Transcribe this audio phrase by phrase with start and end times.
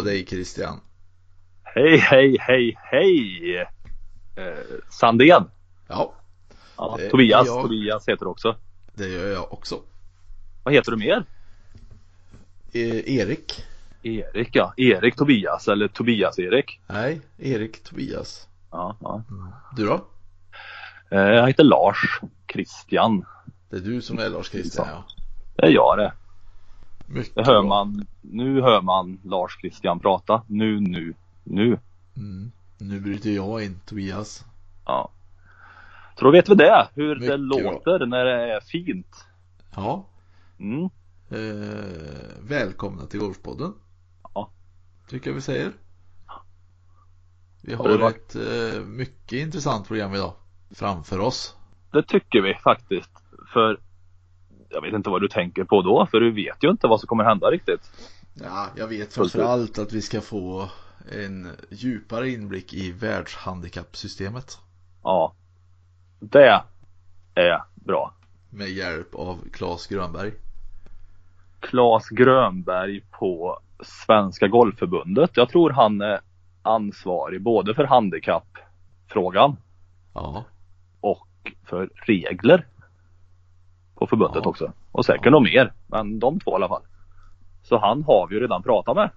[0.00, 0.80] på dig Christian!
[1.62, 3.56] Hej, hej, hej, hej!
[4.36, 4.58] Eh,
[4.90, 5.44] Sandén.
[5.88, 6.14] Ja,
[6.76, 7.62] Ja, Det Tobias, jag.
[7.62, 8.56] Tobias heter du också.
[8.94, 9.80] det gör jag också.
[10.64, 11.24] Vad heter du mer?
[12.72, 13.64] E- Erik?
[14.02, 14.74] Erik ja.
[14.76, 16.80] Erik Tobias eller Tobias-Erik.
[16.86, 18.48] Nej, Erik Tobias.
[18.70, 19.22] Ja, ja.
[19.76, 20.04] Du då?
[21.10, 22.20] Eh, jag heter Lars
[22.52, 23.24] Christian.
[23.70, 25.04] Det är du som är Lars Christian ja.
[25.56, 26.12] Det är jag det.
[27.10, 27.68] Mycket Det hör bra.
[27.68, 28.06] man.
[28.20, 30.42] Nu hör man Lars Christian prata.
[30.46, 31.78] Nu, nu, nu.
[32.16, 32.52] Mm.
[32.78, 34.44] Nu bryter jag in Tobias.
[34.86, 35.10] Ja.
[36.18, 36.88] Så då vet vi det.
[36.94, 39.26] Hur det Mycket låter när det är fint.
[39.76, 40.06] Ja,
[40.58, 40.84] Mm.
[41.30, 43.72] eh, välkomna till Golfpodden.
[44.34, 44.50] Ja.
[45.08, 45.72] Tycker jag vi säger.
[47.62, 48.34] Vi Har det ett
[48.74, 50.32] eh, mycket intressant program idag
[50.70, 51.56] framför oss.
[51.92, 53.10] Det tycker vi faktiskt.
[53.52, 53.80] För
[54.70, 56.06] jag vet inte vad du tänker på då.
[56.10, 57.90] För du vet ju inte vad som kommer hända riktigt.
[58.34, 60.68] Ja, jag vet Fullt framför allt att vi ska få
[61.12, 64.58] en djupare inblick i världshandikappsystemet.
[65.02, 65.34] Ja.
[66.20, 66.62] Det
[67.34, 68.14] är bra.
[68.50, 70.32] Med hjälp av Claes Grönberg.
[71.60, 75.30] Claes Grönberg på Svenska Golfförbundet.
[75.34, 76.20] Jag tror han är
[76.62, 79.56] ansvarig både för handikappfrågan
[80.14, 80.44] Ja,
[81.00, 81.28] och
[81.64, 82.66] för regler
[84.00, 84.50] på förbundet Ja.
[84.50, 84.72] också.
[84.92, 86.82] Och säkert nog mer, men de två i alla fall.
[87.62, 89.10] Så han har vi ju redan pratat med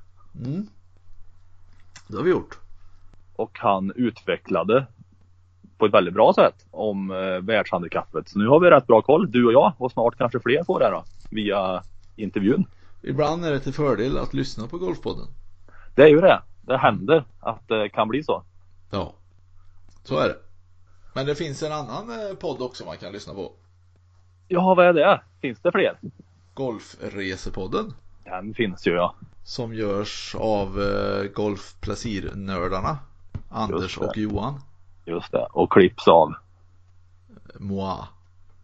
[0.45, 0.67] mm.
[2.07, 2.59] det har vi gjort.
[3.35, 4.85] och han utvecklade
[5.77, 8.29] på ett väldigt bra sätt om eh, världshandikappet.
[8.29, 10.79] Så nu har vi rätt bra koll, du och jag och snart kanske fler på
[10.79, 11.83] det då, via
[12.15, 12.65] intervjun.
[13.03, 15.27] Ibland är det till fördel att lyssna på Golfpodden.
[15.95, 16.41] Det är ju det.
[16.61, 18.43] Det händer att det kan bli så.
[18.91, 19.13] Ja,
[20.03, 20.37] så är det.
[21.13, 23.51] Men det finns en annan eh, podd också man kan lyssna på.
[24.53, 25.21] Ja, vad är det?
[25.41, 25.99] Finns det fler?
[26.53, 27.93] Golfresepodden.
[28.23, 29.15] Den finns ju ja.
[29.43, 32.97] Som görs av eh, golfplacirnördarna.
[33.49, 34.61] Anders och Johan.
[35.05, 35.47] Just det.
[35.51, 36.33] Och klipps av.
[37.59, 38.07] Moa.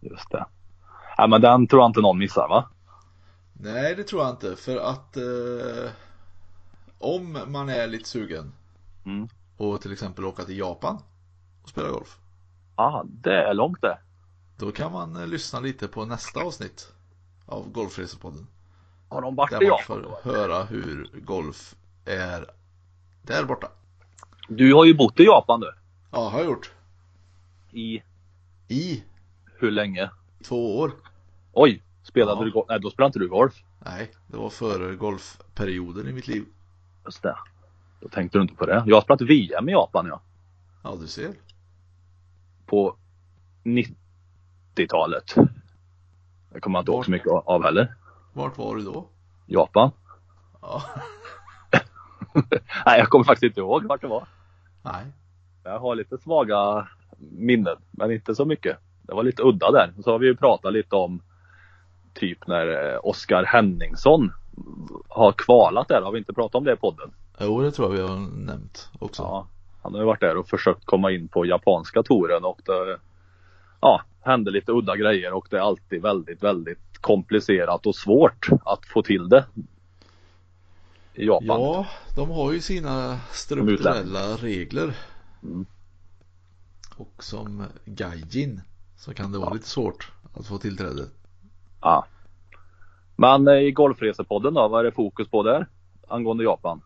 [0.00, 0.44] Just det.
[1.18, 2.68] Nej men den tror jag inte någon missar va?
[3.52, 4.56] Nej, det tror jag inte.
[4.56, 5.90] För att eh,
[6.98, 8.52] om man är lite sugen
[9.04, 9.28] Mm.
[9.56, 10.98] och till exempel åka till Japan
[11.62, 12.18] och spela golf.
[12.76, 13.98] Ja, det är långt det.
[14.60, 16.92] Då kan man eh, lyssna lite på nästa avsnitt
[17.46, 18.46] av Golfresepodden.
[19.08, 22.46] Har de varit Där man får höra hur golf är
[23.22, 23.68] där borta.
[24.48, 25.72] Du har ju bott i Japan du.
[26.10, 26.72] Ja, har jag gjort.
[27.72, 28.02] I
[28.68, 29.04] I
[29.58, 30.10] hur länge?
[30.44, 30.92] två år.
[31.52, 31.82] Oj!
[32.02, 32.44] Spelade Ja.
[32.44, 32.66] du golf?
[32.68, 33.54] Nej då spelade inte du golf.
[33.84, 36.44] Nej, det var före golfperioden i mitt liv.
[37.04, 37.36] Just det.
[38.00, 38.82] Då tänkte du inte på det.
[38.86, 40.20] Jag har spelat VM i Japan ja.
[40.82, 41.34] Ja, du ser.
[42.66, 42.96] På
[44.76, 45.34] 90-talet.
[46.52, 47.94] Det kommer jag inte ihåg så mycket av heller.
[48.32, 49.06] Vart var du då?
[49.46, 49.90] Japan.
[50.62, 50.82] Ja,
[52.86, 54.26] Nej jag kommer faktiskt inte ihåg vart det var.
[54.82, 55.04] nej.
[55.64, 56.88] Jag har lite svaga
[57.18, 58.76] minnen, men inte så mycket.
[59.02, 59.92] Det var lite udda där.
[60.04, 61.22] Så har vi ju pratat lite om
[62.14, 64.32] typ när eh, Oskar Henningsson
[65.08, 66.02] har kvalat där.
[66.02, 67.10] Har vi inte pratat om det i podden?
[67.40, 69.22] Jo, det tror jag vi har nämnt också.
[69.22, 69.46] Ja.
[69.82, 72.98] Han har ju varit där och försökt komma in på japanska touren och det
[73.80, 78.86] ja, hände lite udda grejer och det är alltid väldigt, väldigt komplicerat och svårt att
[78.86, 79.44] få till det.
[81.14, 81.60] I Japan.
[81.60, 81.86] Ja,
[82.16, 84.94] de har ju sina strukturella regler.
[85.42, 85.66] Mm.
[86.96, 88.60] Och som gaijin
[88.96, 91.06] så kan det vara lite svårt att få tillträde.
[91.80, 92.06] Ja.
[93.16, 95.66] Men eh, i Golfresepodden då, vad är det fokus på där?
[96.08, 96.82] Angående Japan?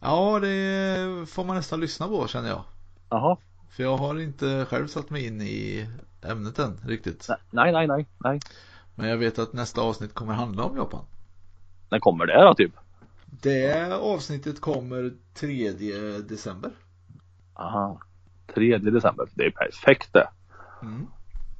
[0.00, 2.62] Ja, det får man nästan lyssna på känner jag.
[3.10, 3.36] Jaha.
[3.70, 5.86] För jag har inte själv satt mig in i
[6.22, 7.28] ämnet än riktigt.
[7.50, 8.40] Nej, nej, nej, nej.
[8.94, 11.04] Men jag vet att nästa avsnitt kommer handla om Japan.
[11.90, 12.72] När kommer det då typ?
[13.26, 15.70] Det avsnittet kommer 3
[16.28, 16.70] december.
[17.54, 18.00] Aha.
[18.54, 19.28] 3 december.
[19.34, 20.28] Det är perfekt det.
[20.82, 21.06] Mm.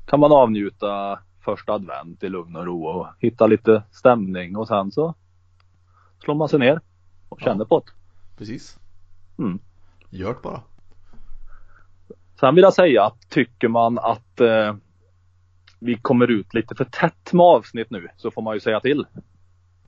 [0.07, 4.93] Kan man avnjuta första advent i lugn och ro och hitta lite stämning och sen
[4.93, 5.15] så
[6.25, 6.81] slår man sig ner
[7.29, 7.69] och känner Ja.
[7.69, 7.93] på det.
[8.39, 8.79] Precis.
[9.39, 9.59] Mm.
[10.11, 10.61] Gör det bara.
[12.41, 14.75] Sen vill jag säga att tycker man att eh,
[15.79, 19.07] vi kommer ut lite för tätt med avsnitt nu så får man ju säga till.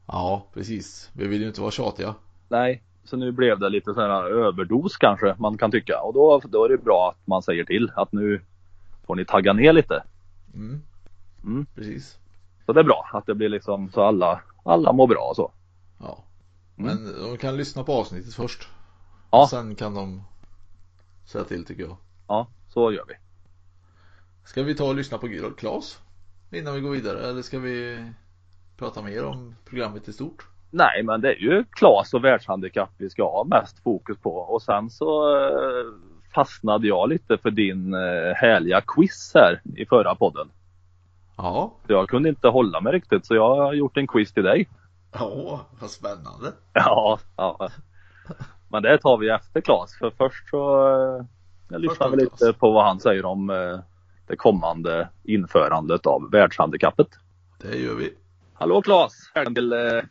[0.07, 1.11] Ja, precis.
[1.13, 2.15] Vi vill ju inte vara tjatiga.
[2.49, 6.41] Nej, så nu blev det lite sån här överdos kanske man kan tycka och då,
[6.45, 8.41] då är det bra att man säger till att nu
[9.07, 10.03] får ni tagga ner lite.
[10.55, 10.83] Mm.
[11.45, 11.67] Mm.
[11.75, 12.19] Precis.
[12.67, 15.53] Så det är bra att det blir liksom så alla, alla mår bra och så.
[16.01, 16.25] Ja.
[16.79, 16.95] Mm.
[16.95, 18.69] Men de kan lyssna på avsnittet först.
[19.31, 19.43] Ja.
[19.43, 20.23] Och sen kan de
[21.27, 21.97] säga till tycker jag.
[22.29, 23.15] Ja, så gör vi.
[24.45, 25.29] Ska vi ta och lyssna på
[25.59, 26.03] Klas?
[26.53, 28.05] Innan vi går vidare eller ska vi
[28.77, 30.47] prata mer om programmet i stort?
[30.71, 34.63] Nej, men det är ju Klas och världshandikapp vi ska ha mest fokus på och
[34.63, 35.85] sen så eh,
[36.35, 40.51] fastnade jag lite för din eh, härliga quiz här i förra podden.
[41.37, 41.73] Ja.
[41.87, 44.69] Jag kunde inte hålla mig riktigt så jag har gjort en quiz till dig.
[45.13, 46.53] Ja, vad spännande.
[46.73, 47.69] Ja, ja.
[48.69, 51.25] Men det tar vi efter Klas för först så eh,
[51.71, 53.81] jag lyssnar vi lite på vad han säger om eh,
[54.27, 57.09] det kommande införandet av världshandikappet.
[57.63, 58.15] Det gör vi.
[58.53, 59.13] Hallå Klas!
[59.35, 60.03] Välkommen till eh,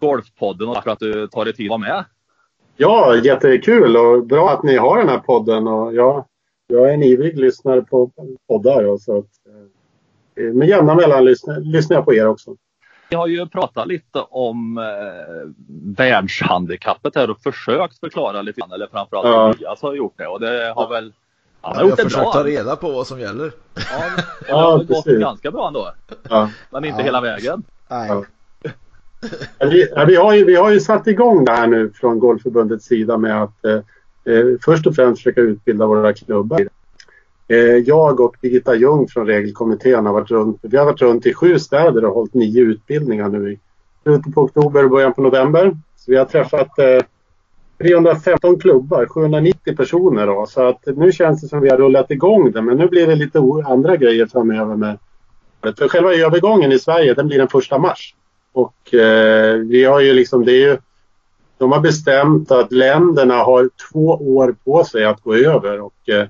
[0.00, 2.04] Golfpodden och tack för att du tar dig tid att vara med.
[2.76, 5.66] Ja, jättekul och bra att ni har den här podden.
[5.66, 6.24] Och jag,
[6.66, 8.10] jag är en ivrig lyssnare på
[8.48, 8.84] poddar.
[8.84, 9.30] Och så att,
[10.36, 12.56] eh, med jämna mellan lyssnar, lyssnar jag på er också.
[13.08, 14.84] Vi har ju pratat lite om eh,
[15.96, 19.50] världshandikappet här och försökt förklara lite grann, eller framförallt Ja.
[19.50, 21.12] Elias har gjort det och det har väl
[21.60, 22.32] han har jag gjort det försökt bra.
[22.32, 23.52] ta reda på vad som gäller.
[23.74, 23.82] Ja,
[24.40, 25.92] det Ja, har gått ganska bra ändå.
[26.30, 26.50] Ja.
[26.70, 27.04] Men inte Ja.
[27.04, 27.62] hela vägen.
[27.88, 28.10] Nej.
[29.60, 29.66] Ja.
[29.70, 32.84] Vi, ja, vi, har ju, vi har ju satt igång det här nu från Golfförbundets
[32.86, 33.72] sida med att eh,
[34.34, 36.60] eh, först och främst försöka utbilda våra klubbar.
[37.48, 41.34] Eh, jag och Birgitta Ljung från regelkommittén har varit runt, vi har varit runt i
[41.34, 43.58] sju städer och hållit nio utbildningar nu i
[44.02, 45.76] slutet på oktober och början på november.
[45.96, 47.02] Så vi har träffat eh,
[47.78, 50.46] 315 klubbar, 790 personer då.
[50.48, 53.14] Så att nu känns det som vi har rullat igång det men nu blir det
[53.14, 54.98] lite andra grejer framöver med
[55.74, 58.14] för själva övergången i Sverige den blir den första mars.
[58.52, 60.78] Och eh, vi har ju liksom, det är ju,
[61.58, 66.26] de har bestämt att länderna har två år på sig att gå över och eh,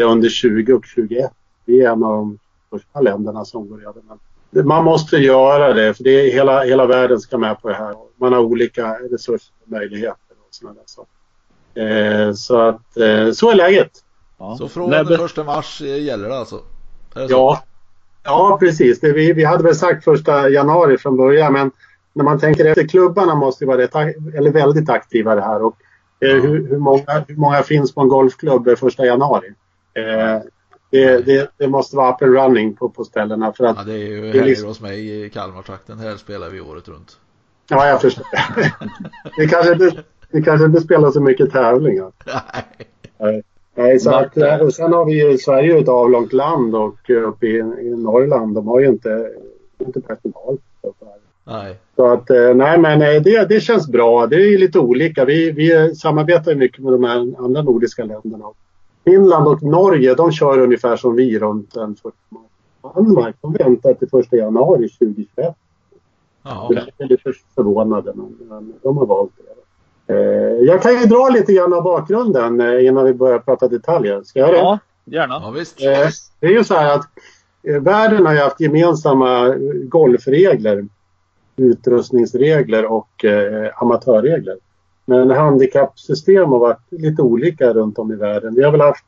[0.00, 1.30] är under 20 och 21.
[1.64, 2.38] Vi är en av de
[2.70, 4.02] första länderna som går över.
[4.08, 4.18] Men
[4.50, 7.74] det- man måste göra det för det är hela, hela världen ska med på det
[7.74, 7.94] här.
[8.16, 11.12] Man har olika resurser och möjligheter och sådana där saker.
[11.74, 13.90] Eh, så att eh, så är läget.
[14.38, 14.56] Ja.
[14.58, 16.60] Så från När den be- första mars eh, gäller det alltså?
[17.14, 17.26] Det?
[17.28, 17.62] Ja,
[18.24, 19.00] ja precis.
[19.00, 21.70] Det, vi, vi hade väl sagt första januari från början men
[22.12, 23.94] när man tänker efter, klubbarna måste ju vara rätt,
[24.34, 25.62] eller väldigt aktiva det här.
[25.62, 25.76] Och,
[26.20, 26.34] eh, Ja.
[26.34, 29.54] hur, hur, många, hur många finns på en golfklubb eh, första januari?
[29.98, 30.42] Eh,
[30.90, 33.92] det, det, det måste vara up and running på, på ställena för att Ja, det
[33.92, 35.98] är ju Det är liksom- hos mig i Kalmartrakten.
[35.98, 37.16] Här spelar vi året runt.
[37.70, 38.26] Ja, jag förstår.
[39.36, 42.12] det, kanske inte, det kanske inte spelar så mycket tävlingar.
[43.18, 43.42] Nej.
[43.74, 47.10] Nej, så att, eh, och sen har vi ju, Sverige är ett avlångt land och
[47.10, 49.30] eh, uppe i, i Norrland, de har ju inte,
[49.78, 50.58] inte personal.
[51.44, 51.76] Nej.
[51.96, 54.26] Så att, nej men det, det känns bra.
[54.26, 55.24] Det är lite olika.
[55.24, 58.44] Vi, vi samarbetar mycket med de här andra nordiska länderna.
[59.08, 61.98] Finland och Norge, de kör ungefär som vi runt den 1
[62.28, 62.94] mars.
[62.94, 65.56] Danmark, de väntar till 1 januari 2021.
[66.42, 68.12] Ja, Jag är lite förvånade,
[68.48, 70.14] men, de har valt det.
[70.14, 74.22] Eh, jag kan ju dra lite grann av bakgrunden eh, innan vi börjar prata detaljer.
[74.22, 74.64] Ska jag göra det?
[74.64, 75.40] Ja, gärna.
[75.42, 75.82] ja visst.
[75.82, 76.08] Eh,
[76.40, 77.06] Det är ju så här att
[77.62, 80.86] världen har ju haft gemensamma golfregler,
[81.56, 83.24] utrustningsregler och
[83.74, 84.56] amatörregler.
[85.08, 88.54] Men handikappsystem har varit lite olika runt om i världen.
[88.54, 89.04] Vi har väl haft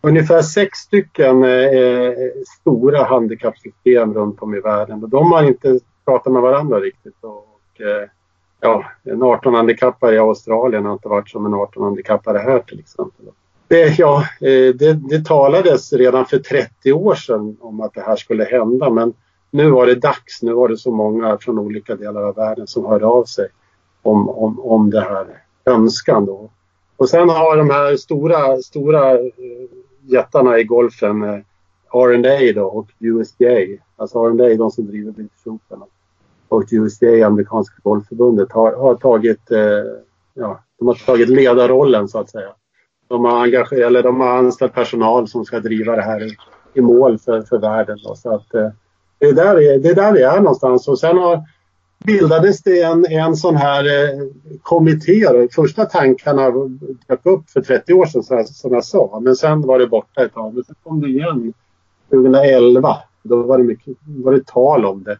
[0.00, 2.12] ungefär sex stycken eh,
[2.60, 7.16] stora handikappsystem runt om i världen och de har inte pratat med varandra riktigt.
[7.20, 8.08] Och, eh,
[8.60, 13.26] ja, en 18-handikappare i Australien har inte varit som en 18-handikappare här till exempel.
[13.68, 18.16] Det, ja, eh, det, det talades redan för 30 år sedan om att det här
[18.16, 19.12] skulle hända men
[19.50, 20.42] nu var det dags.
[20.42, 23.48] Nu var det så många från olika delar av världen som hörde av sig
[24.02, 26.26] om, om, om det här önskan.
[26.26, 26.50] Då.
[26.96, 29.20] Och sen har de här stora, stora eh,
[30.02, 31.40] jättarna i golfen eh,
[31.92, 33.82] R&A då och USGA.
[33.96, 35.82] Alltså R&A de som driver British Open
[36.48, 39.58] och USGA, amerikanska golfförbundet, har, har tagit eh,
[40.34, 42.48] ja, de har tagit ledarrollen så att säga.
[43.08, 46.36] De har, engagerat, eller de har anställt personal som ska driva det här i,
[46.74, 47.98] i mål för, för världen.
[48.04, 48.14] Då.
[48.14, 48.68] Så att, eh,
[49.18, 50.88] det, är där vi, det är där vi är någonstans.
[50.88, 51.40] Och sen har
[52.04, 54.26] bildades det en, en sån här eh,
[54.62, 55.28] kommitté.
[55.32, 55.48] Då.
[55.52, 56.50] Första tankarna
[57.06, 59.20] dök upp för 30 år sedan så som jag sa.
[59.22, 60.54] Men sen var det borta ett tag.
[60.54, 61.52] Men sen kom det igen
[62.10, 62.96] 2011.
[63.22, 65.18] Då var det, mycket, var det tal om det.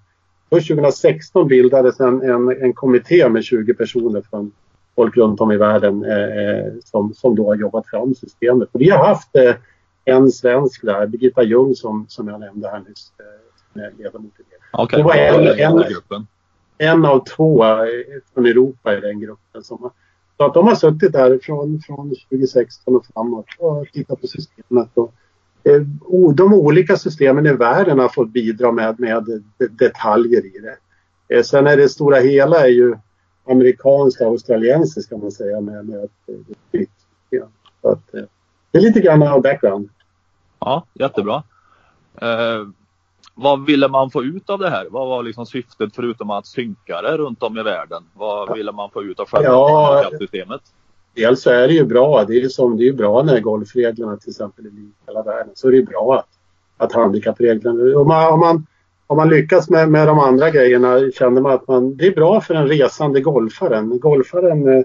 [0.51, 4.53] Först 2016 bildades en, en, en kommitté med 20 personer från
[4.97, 8.69] folk runt om i världen eh, eh, som, som då har jobbat fram systemet.
[8.73, 9.55] Och vi har haft eh,
[10.05, 13.12] en svensk där, Birgitta Ljung som, som jag nämnde här nyss,
[13.75, 14.83] eh, ledamot i det.
[14.83, 14.99] Okay.
[14.99, 16.27] Det var en, en,
[16.83, 17.65] en av två
[18.35, 19.62] från Europa i den gruppen.
[19.62, 19.91] Som,
[20.37, 24.89] så att de har suttit där från, från 2016 och framåt och tittat på systemet.
[24.95, 25.15] Och,
[25.65, 25.81] eh,
[26.35, 30.77] de olika systemen i världen har fått bidra med, med detaljer i det.
[31.37, 32.97] Eh, sen är det stora hela är ju
[33.45, 36.91] amerikanskt och australiensiskt kan man säga med, med ett eh, fritt
[37.31, 37.49] system.
[37.83, 38.12] Så att,
[38.71, 39.89] det är lite grann av background.
[40.59, 41.43] Ja, jättebra
[43.35, 44.87] vad ville man få ut av det här?
[44.91, 48.03] Vad var liksom syftet förutom att synka det runt om i världen?
[48.15, 50.61] Vad ville man få ut av själva ja, systemet?
[51.15, 52.25] Dels så är det ju bra.
[52.25, 55.23] Det är ju som det är bra när golfreglerna till exempel är lika i hela
[55.23, 55.53] världen.
[55.55, 56.29] Så är det bra att,
[56.77, 57.99] att handikappreglerna...
[57.99, 58.67] Om man, om man,
[59.07, 62.41] om man lyckas med, med de andra grejerna känner man att man, det är bra
[62.41, 63.99] för den resande golfaren.
[63.99, 64.85] Golfaren eh,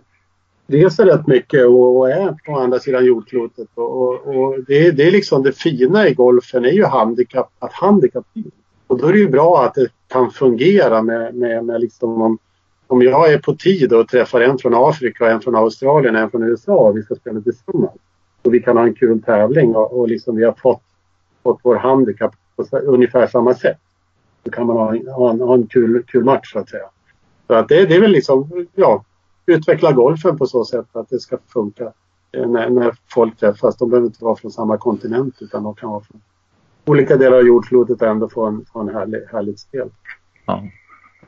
[0.68, 3.68] reser rätt mycket och, är på andra sidan jordklotet.
[3.74, 7.74] Och, och, och det, det, är liksom det fina i golfen är ju handikapp, att
[7.74, 8.54] handikapp finns.
[8.88, 12.38] Och då är det ju bra att det kan fungera med, med, med liksom om,
[12.88, 16.44] om jag är på tid och träffar en från Afrika, en från Australien, en från
[16.44, 17.92] USA och vi ska spela tillsammans.
[18.42, 20.84] Och vi kan ha en kul tävling och, och liksom vi har fått,
[21.44, 23.78] fått vår handikapp på ungefär samma sätt.
[24.44, 26.86] Då kan man ha, ha, en, ha en kul, kul match så att säga.
[27.48, 29.04] Så att det, det är väl liksom, ja,
[29.48, 31.94] utveckla golfen på så sätt att det ska funka
[32.32, 33.78] eh, när, när folk träffas.
[33.78, 36.22] De behöver inte vara från samma kontinent utan de kan vara från
[36.86, 39.90] olika delar av jordklotet och ändå få en, få en härlig, härligt spel.
[40.46, 40.64] Ja.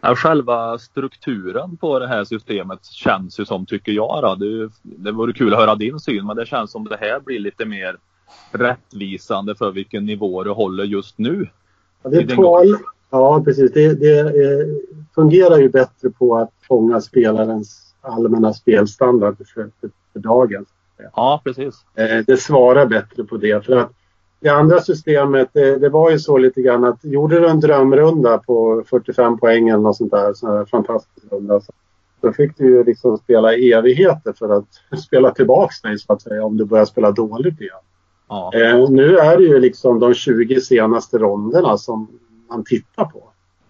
[0.01, 5.11] Ja, själva strukturen på det här systemet känns ju som, tycker jag, då, det, det
[5.11, 7.97] vore kul att höra din syn, men det känns som det här blir lite mer
[8.51, 11.47] rättvisande för vilken nivå du håller just nu.
[12.03, 12.65] Ja, det är två,
[13.09, 13.71] ja precis.
[13.73, 14.67] Det, det eh,
[15.15, 20.65] fungerar ju bättre på att fånga spelarens allmänna spelstandard för, för, dagen.
[21.15, 21.85] Ja, precis.
[21.95, 23.65] Eh, det svarar bättre på det.
[23.65, 23.91] För att
[24.39, 28.37] det andra systemet, det, det, var ju så lite grann att gjorde du en drömrunda
[28.37, 31.71] på 45 poäng eller något sånt där, sån här fantastisk runda, så,
[32.21, 34.65] då fick du ju liksom spela evigheter för att
[34.99, 37.79] spela tillbaks dig så att säga om du börjar spela dåligt igen.
[38.29, 38.51] Ja.
[38.53, 42.07] Eh, nu är det ju liksom de 20 senaste ronderna som
[42.49, 43.23] man tittar på.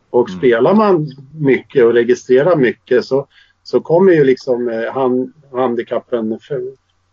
[0.10, 0.40] Och mm.
[0.40, 1.08] spelar man
[1.40, 3.28] mycket och registrerar mycket så
[3.70, 6.40] så kommer ju liksom eh, hand, handikappen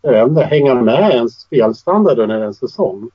[0.01, 3.09] förändra, hänga med ens spelstandard under en säsong.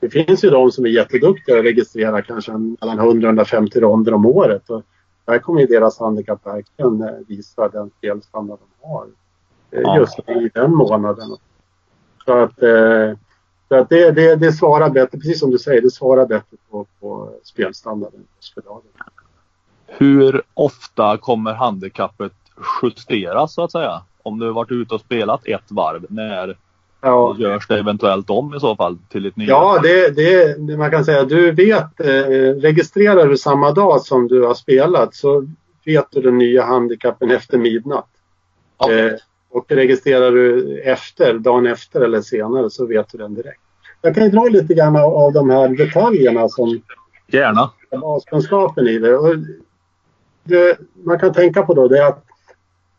[0.00, 4.70] Det finns ju de som är jätteduktiga och registrerar kanske mellan 100-150 ronder om året.
[4.70, 4.82] Och
[5.24, 9.06] där kommer ju deras handikapp verkligen eh, visa den spelstandard de har.
[9.70, 9.98] Eh, ja.
[9.98, 11.36] Just i den månaden.
[12.24, 12.58] Så att,
[13.68, 16.86] så att det, det, det svarar bättre, precis som du säger, det svarar bättre på,
[17.00, 18.24] på spelstandarden
[18.54, 18.82] för dagen.
[19.86, 22.32] Hur ofta kommer handikappet
[22.82, 24.02] justeras så att säga?
[24.22, 26.56] Om du varit ute och spelat ett varv, när
[27.00, 27.36] ja.
[27.38, 29.48] görs det eventuellt om i så fall till ett nytt?
[29.48, 34.42] Ja, det, det, man kan säga du vet, eh, registrerar du samma dag som du
[34.42, 35.46] har spelat så
[35.84, 38.08] vet du den nya handikappen efter midnatt.
[38.78, 39.06] Okay.
[39.06, 39.12] Eh,
[39.50, 43.60] och registrerar du efter, dagen efter eller senare så vet du den direkt.
[44.02, 46.80] Jag kan ju dra lite grann av, de här detaljerna som
[47.26, 47.70] Gärna.
[48.00, 49.44] baskunskapen i det.
[50.44, 50.78] Det.
[51.04, 52.24] Man kan tänka på då det är att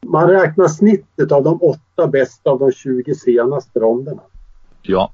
[0.06, 4.22] man räknar snittet av de åtta bästa av de 20 senaste ronderna.
[4.82, 5.12] Ja.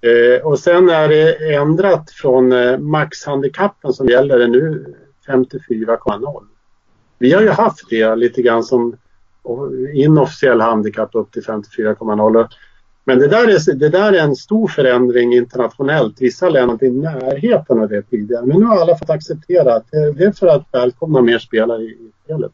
[0.00, 4.94] Eh, och sen är det ändrat från eh, maxhandikappen som gäller nu
[5.26, 6.42] 54,0.
[7.18, 8.96] Vi har ju haft det lite grann som
[9.94, 12.48] inofficiell handikapp upp till 54,0
[13.04, 16.20] men det där, är, det där är en stor förändring internationellt.
[16.20, 18.46] Vissa länder i närheten av det tidigare.
[18.46, 22.10] Men nu har alla fått acceptera att det är för att välkomna mer spelare i
[22.24, 22.52] spelet.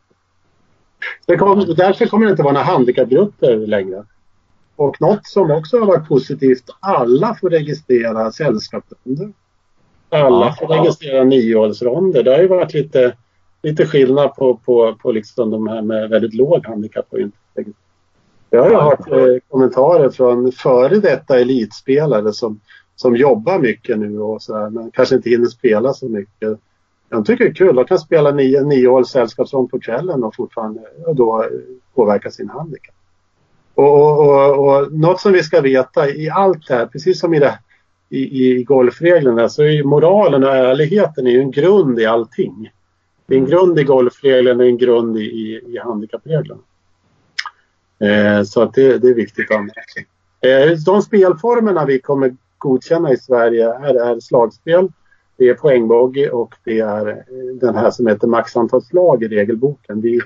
[1.38, 4.04] Kom, därför kommer det inte vara några handikappgrupper längre.
[4.76, 9.32] Och något som också har varit positivt, alla får registrera sällskapsronder.
[10.08, 12.22] Alla får registrera niohålsronder.
[12.22, 13.16] Det har ju varit lite,
[13.62, 17.36] lite skillnad på, på, på liksom de här med väldigt låg handikapp och inte
[18.50, 22.60] Jag har ju hört eh, kommentarer från före detta elitspelare som,
[22.96, 26.58] som jobbar mycket nu och så här, men kanske inte hinner spela så mycket.
[27.10, 27.76] Jag tycker det är kul.
[27.76, 30.80] De kan spela nio, nio hål sällskapsrond på kvällen och fortfarande
[31.14, 31.48] då eh,
[31.94, 32.94] påverka sin handikapp.
[33.74, 37.34] Och, och, och, och något som vi ska veta i allt det här, precis som
[37.34, 37.58] i, det,
[38.08, 42.70] i, i golfreglerna, så är ju moralen och ärligheten är ju en grund i allting.
[43.26, 46.60] Det är en grund i golfreglerna och en grund i, i, i handikappreglerna.
[48.00, 49.60] Eh, så att det, det är viktigt att
[50.40, 54.88] eh, De spelformerna vi kommer godkänna i Sverige är, är slagspel,
[55.38, 57.14] det är poängbogey och det är eh,
[57.60, 60.00] den här som heter maxantal slag i regelboken.
[60.00, 60.20] Vi,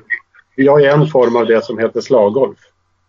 [0.56, 2.58] vi har en form av det som heter slaggolf.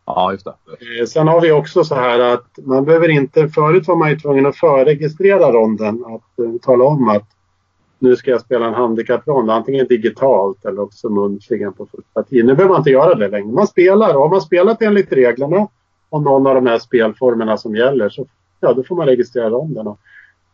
[0.05, 0.53] Ja, just det.
[0.99, 4.19] Eh, sen har vi också så här att man behöver inte, förut var man ju
[4.19, 6.05] tvungen att förregistrera ronden.
[6.05, 7.27] Att uh, tala om att
[7.99, 12.45] nu ska jag spela en handikapprond, antingen digitalt eller också muntligen på fullt parti.
[12.45, 13.51] Nu behöver man inte göra det längre.
[13.51, 15.67] Man spelar och har man spelat enligt reglerna
[16.09, 18.25] och någon av de här spelformerna som gäller så
[18.59, 19.87] ja, då får man registrera ronden.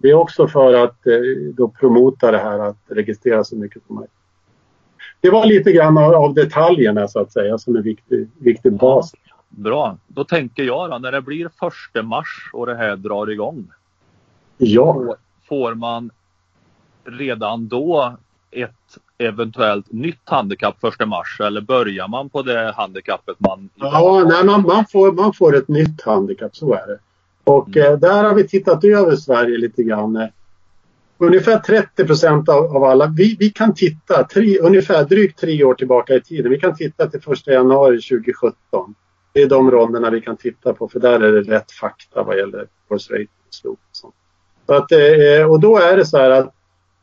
[0.01, 1.13] Det är också för att eh,
[1.53, 4.11] då promota det här att registrera så mycket som möjligt.
[5.21, 9.11] Det var lite grann av, detaljerna så att säga som är viktig, viktig bas.
[9.27, 13.31] Ja, bra, då tänker jag då när det blir första mars och det här drar
[13.31, 13.67] igång.
[14.57, 15.15] Ja.
[15.47, 16.11] Får man
[17.03, 18.17] redan då
[18.51, 24.45] ett eventuellt nytt handikapp första mars eller börjar man på det handikappet man Ja, nej,
[24.45, 26.99] man, man, får, man får ett nytt handikapp, så är det.
[27.49, 27.93] Och mm.
[27.93, 30.27] eh, där har vi tittat över Sverige lite grann.
[31.17, 35.73] Ungefär 30 procent av, av, alla, vi, vi kan titta tre, ungefär drygt tre år
[35.73, 36.51] tillbaka i tiden.
[36.51, 38.95] Vi kan titta till 1 januari 2017.
[39.33, 42.37] Det är de ronderna vi kan titta på för där är det rätt fakta vad
[42.37, 43.25] gäller course
[43.63, 44.15] och sånt.
[44.65, 46.53] Så att, eh, och då är det så här att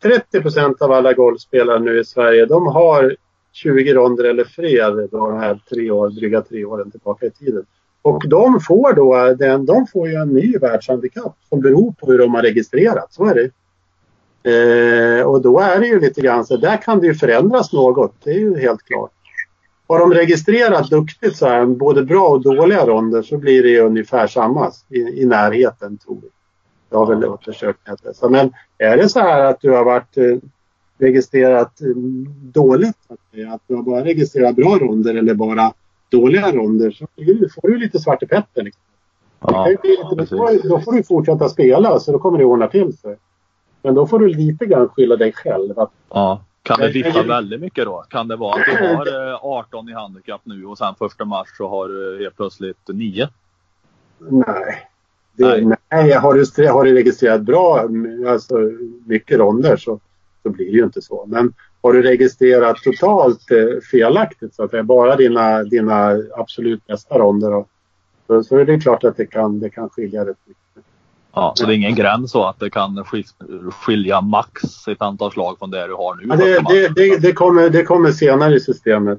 [0.02, 3.16] 30 procent av alla golfspelare nu i Sverige de har
[3.52, 7.66] 20 ronder eller fler de här tre år, dryga tre åren tillbaka i tiden.
[8.06, 12.18] Och de får då den, de får ju en ny världshandikapp som beror på hur
[12.18, 13.12] de har registrerat.
[13.12, 13.50] Så är det.
[14.50, 18.14] Eh, och då är det ju lite grann så där kan det ju förändras något.
[18.24, 19.10] Det är ju helt klart.
[19.86, 23.80] Har de registrerat duktigt så här, både bra och dåliga ronder så blir det ju
[23.80, 26.28] ungefär samma i, i närheten tror vi.
[26.90, 27.80] Jag har väl undersökt
[28.20, 28.28] det.
[28.28, 30.36] Men är det så här att du har varit eh,
[30.98, 31.86] registrerat eh,
[32.52, 32.96] dåligt,
[33.48, 35.72] att du har bara registrerat bra ronder eller bara
[36.08, 37.06] dåliga ronder så
[37.54, 38.62] får du lite Svarte Petter.
[38.62, 38.82] Liksom.
[39.40, 39.76] Ja,
[40.16, 43.16] då, får, då får du fortsätta spela så då kommer det ordna till sig.
[43.82, 45.78] Men då får du lite grann skylla dig själv.
[45.78, 46.40] Att, ja.
[46.62, 48.04] Kan det diffa väldigt mycket då?
[48.08, 51.48] Kan det vara att du har 18 eh, i handikapp nu och sen första mars
[51.56, 53.28] så har du helt plötsligt 9?
[54.18, 54.88] Nej.
[55.32, 55.76] Det, nej.
[55.90, 56.12] nej.
[56.12, 57.88] har, du, har du registrerat bra,
[58.28, 58.54] alltså
[59.06, 60.00] mycket ronder så,
[60.42, 61.24] så blir det ju inte så.
[61.26, 67.18] Men har du registrerat totalt eh, felaktigt så att säga, bara dina, dina absolut bästa
[67.18, 67.68] ronder och,
[68.26, 70.62] så, så är det klart att det kan, det kan skilja rätt mycket.
[71.34, 73.04] Ja, så det är ingen gräns så att det kan
[73.70, 76.24] skilja max ett antal slag från det du har nu?
[76.28, 79.18] Ja, det, det, det, det, kommer, det kommer senare i systemet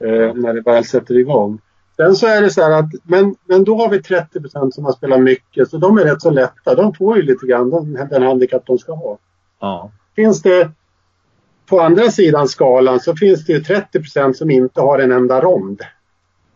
[0.00, 1.60] eh, när det väl sätter igång.
[1.96, 4.84] Sen så är det så här att, men, men då har vi 30 procent som
[4.84, 6.74] har spelat mycket så de är rätt så lätta.
[6.74, 9.18] De får ju lite grann den, den handikapp de ska ha.
[9.60, 9.90] Ja.
[10.16, 10.70] Finns det
[11.66, 15.40] på andra sidan skalan så finns det ju 30 procent som inte har en enda
[15.40, 15.82] rond.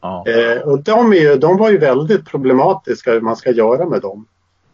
[0.01, 0.25] Ja.
[0.27, 4.01] Eh, och de, är ju, de var ju väldigt problematiska hur man ska göra med
[4.01, 4.27] dem.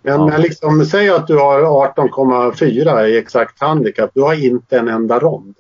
[0.03, 0.27] Men, ja.
[0.27, 4.11] men liksom, säg att du har 18,4 i exakt handikapp.
[4.15, 5.55] Du har inte en enda rond.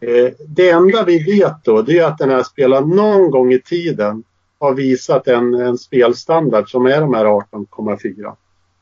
[0.00, 3.60] Eh, det enda vi vet då det är att den här spelaren någon gång i
[3.60, 4.22] tiden
[4.58, 8.32] har visat en, en spelstandard som är de här 18,4.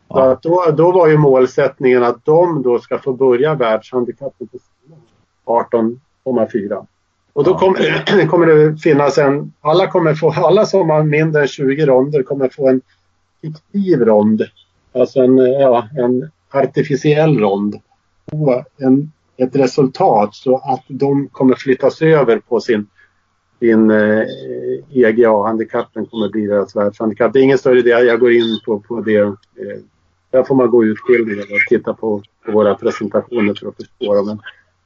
[0.09, 0.39] Ja.
[0.43, 4.49] då, då var ju målsättningen att de då ska få börja världshandikappet
[5.45, 6.87] 18,4.
[7.33, 11.49] Och då kommer, kommer det finnas en, alla, kommer få, alla som har mindre än
[11.49, 12.81] 20 ronder kommer få en
[13.43, 14.43] fiktiv rond.
[14.93, 17.81] Alltså en, ja, en artificiell rond.
[18.33, 22.87] Och en, ett resultat så att de kommer flyttas över på sin,
[23.59, 24.23] sin eh,
[24.91, 27.33] EGA-handikappen kommer bli deras världshandikapp.
[27.33, 29.19] Det är ingen större idé, jag går in på, på det.
[29.19, 29.35] Eh,
[30.31, 34.41] där får man gå utbildningen och titta på, på våra presentationer för att förstå dem.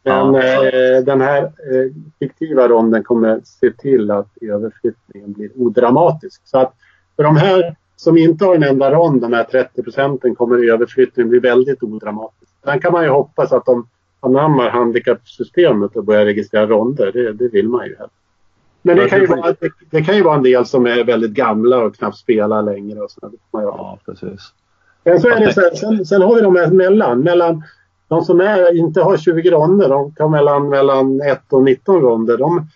[0.08, 0.64] Men men ja.
[0.64, 6.40] eh, den här eh, fiktiva ronden kommer se till att överflyttningen blir odramatisk.
[6.44, 6.74] Så att
[7.16, 11.30] för de här som inte har en enda rond, de här 30 procenten, kommer överflyttningen
[11.30, 12.52] bli väldigt odramatisk.
[12.64, 13.88] Sen kan man ju hoppas att de
[14.20, 17.12] anammar handikappsystemet och börjar registrera ronder.
[17.12, 18.14] Det, det vill man ju helst.
[18.82, 21.30] Men det kan ju, vara, det, det, kan ju vara en del som är väldigt
[21.30, 23.00] gamla och knappt spelar längre.
[23.00, 23.30] Och så.
[23.52, 24.52] Ja, precis.
[25.04, 27.20] Sen, så är det så här, sen, sen har vi de här mellan.
[27.20, 27.62] mellan
[28.08, 32.38] de som är, inte har 20 ronder, de kan mellan, mellan 1 och 19 ronder.
[32.38, 32.66] De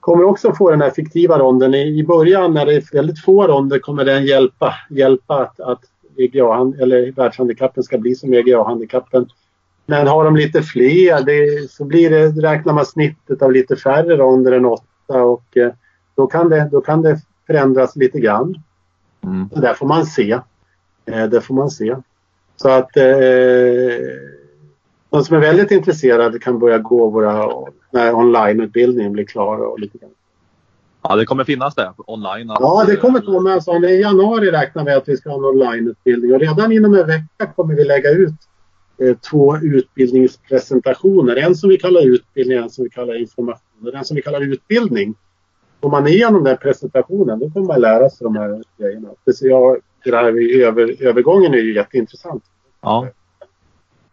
[0.00, 1.74] kommer också få den här fiktiva ronden.
[1.74, 5.80] I början när det är väldigt få ronder kommer den hjälpa, hjälpa att, att
[6.16, 9.28] EGA, eller världshandikappen ska bli som EGA-handikappen.
[9.86, 14.16] Men har de lite fler det, så blir det, räknar man snittet av lite färre
[14.16, 15.72] ronder än åtta och eh,
[16.14, 18.62] då, kan det, då kan det förändras lite grann.
[19.24, 19.48] Mm.
[19.52, 20.38] Så där får man se.
[21.06, 21.96] Eh, det får man se.
[22.56, 23.04] Så att eh,
[25.14, 27.50] de som är väldigt intresserade kan börja gå våra,
[27.90, 30.10] när onlineutbildningen blir klar och lite grann.
[31.02, 32.46] Ja, det kommer finnas det online.
[32.48, 33.50] Ja, det kommer.
[33.50, 37.06] Alltså, I januari räknar vi att vi ska ha en onlineutbildning och redan inom en
[37.06, 38.34] vecka kommer vi lägga ut
[38.98, 41.36] eh, två utbildningspresentationer.
[41.36, 43.86] En som vi kallar utbildning, en som vi kallar information.
[43.86, 45.14] Och den som vi kallar utbildning,
[45.80, 49.08] om man igenom den presentationen då kommer man lära sig de här grejerna.
[49.22, 52.44] Speciellt det här över, övergången är ju jätteintressant.
[52.80, 53.08] Ja.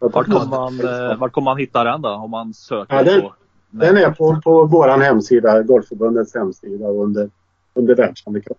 [0.08, 3.20] Vart kommer man, eh, vart kommer man hitta den då om man söker Ja, den-
[3.20, 3.34] på?
[3.74, 7.30] Den är på, på vår hemsida, Golfförbundets hemsida under,
[7.74, 8.56] under världshandikapp.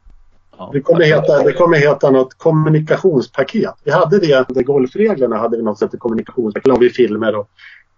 [0.58, 0.70] Ja.
[0.74, 3.74] Det kommer, heta, det kommer heta något kommunikationspaket.
[3.84, 6.70] Vi hade det under golfreglerna hade vi något som hette kommunikationspaket.
[6.72, 7.50] Då vi filmer och,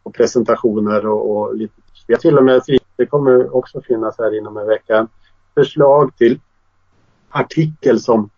[0.04, 1.74] och presentationer och, och lite.
[2.08, 2.62] Vi har till och med,
[2.96, 5.08] det kommer också finnas här inom en vecka,
[5.54, 6.40] förslag till
[7.30, 8.30] artikel som,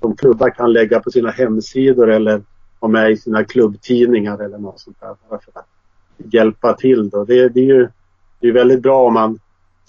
[0.00, 2.42] som klubbar kan lägga på sina hemsidor eller
[2.84, 5.14] ha med i sina klubbtidningar eller något sånt där.
[5.28, 5.66] För att
[6.16, 7.24] hjälpa till då.
[7.24, 7.88] Det, det är ju
[8.40, 9.38] det är väldigt bra om man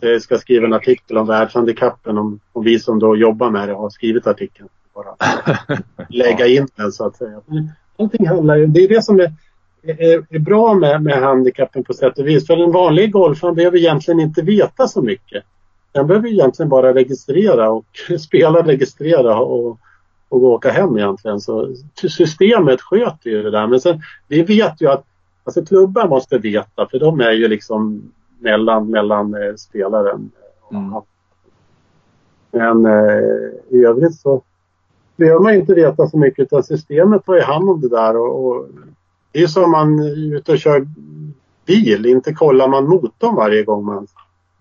[0.01, 3.73] eh, ska skriva en artikel om världshandikappen om, om vi som då jobbar med det
[3.73, 4.69] har skrivit artikeln.
[4.93, 5.15] Bara
[6.09, 7.41] lägga in den så att säga.
[7.97, 9.33] Allting handlar ju, det är det som är,
[9.83, 12.47] är, är bra med, med handikappen på sätt och vis.
[12.47, 15.43] För en vanlig golfare behöver egentligen inte veta så mycket.
[15.91, 17.85] Den behöver egentligen bara registrera och
[18.19, 19.79] spela, registrera och,
[20.29, 21.39] och åka hem egentligen.
[21.39, 21.75] Så
[22.09, 23.67] systemet sköter ju det där.
[23.67, 25.05] Men sen, vi vet ju att
[25.43, 30.31] alltså klubbar måste veta för de är ju liksom mellan, mellan eh, spelaren
[30.71, 31.01] Mm.
[32.51, 33.19] Men eh,
[33.69, 34.41] i övrigt så
[35.15, 38.45] behöver man inte veta så mycket utan systemet tar ju hand om det där och,
[38.45, 38.67] och
[39.31, 40.87] det är som man är ute och kör
[41.65, 44.07] bil, inte kollar man motorn varje gång man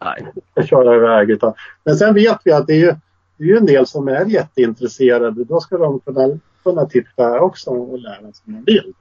[0.05, 0.33] Nej.
[0.51, 1.31] ska köra iväg.
[1.31, 1.53] Utan,
[1.85, 2.95] men sen vet vi att det är ju,
[3.37, 5.45] det är ju en del som är jätteintresserade.
[5.45, 8.93] Då ska de kunna, kunna titta också och lära sig de vill.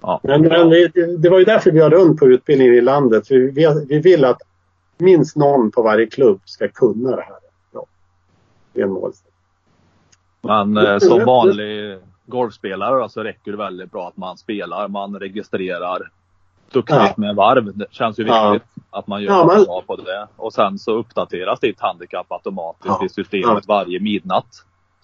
[0.00, 0.20] Ja.
[0.22, 3.28] Men, men vi, det var ju därför vi har runt på utbildningen i landet.
[3.28, 4.42] För vi, vi vill att
[4.98, 7.36] minst någon på varje klubb ska kunna det här.
[7.72, 7.86] Ja.
[8.72, 9.34] Det är en målsättning.
[10.40, 14.88] Men eh, som vanlig golfspelare då, så räcker det väldigt bra att man spelar.
[14.88, 16.10] Man registrerar
[16.72, 17.14] duktigt Ja.
[17.16, 17.78] med varv.
[17.78, 20.26] Det känns ju viktigt att man gör Ja, men- bra på det.
[20.36, 23.06] Och sen så uppdateras ditt handikapp automatiskt Ja.
[23.06, 24.46] i systemet varje midnatt.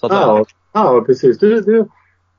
[0.00, 1.38] Så att Ja, ja precis.
[1.38, 1.88] Du, du,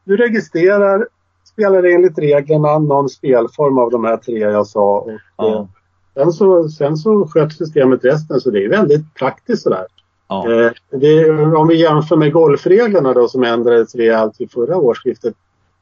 [0.04, 1.08] du registrerar,
[1.44, 4.98] spelar enligt reglerna, någon spelform av de här tre jag sa.
[4.98, 5.48] Och, Ja.
[5.56, 5.66] eh,
[6.14, 9.86] sen, så, sen så sköter systemet resten så det är väldigt praktiskt sådär.
[10.28, 10.52] ja.
[10.52, 15.34] Eh, det, om vi jämför med golfreglerna då som ändrades rejält vid förra årsskiftet.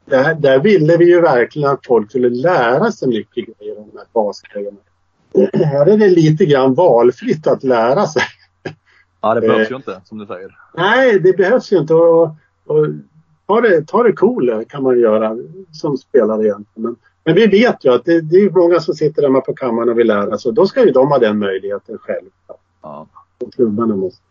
[0.05, 3.97] Där, där ville vi ju verkligen att folk skulle lära sig mycket grejer om de
[3.97, 4.77] här basgrejerna.
[5.53, 8.23] Här är det lite grann valfritt att lära sig.
[9.21, 10.57] ja, det behövs eh, ju inte som du säger.
[10.77, 11.93] Nej, det behövs ju inte.
[11.93, 12.23] Och,
[12.65, 12.87] och,
[13.47, 15.37] ta, det, ta det cool kan man göra
[15.71, 16.83] som spelare egentligen.
[16.83, 19.89] Men, men vi vet ju att det, det är många som sitter hemma på kammaren
[19.89, 20.53] och vill lära sig.
[20.53, 22.29] Då ska ju de ha den möjligheten själv.
[22.81, 23.07] Ja.
[23.37, 24.21] Och klubbarna måste.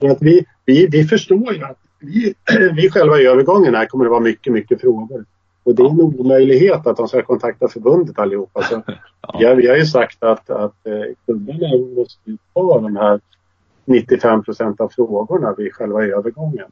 [0.00, 2.34] För att vi, vi, vi förstår ju att vi,
[2.76, 5.24] vi själva i övergången här kommer det vara mycket, mycket frågor.
[5.68, 8.62] Och det är en omöjlighet att de ska kontakta förbundet allihopa.
[8.62, 8.74] Så
[9.20, 13.20] har, vi har ju sagt att, att eh, klubbarna måste ta de här
[13.84, 16.66] 95 procent av frågorna vid själva övergången.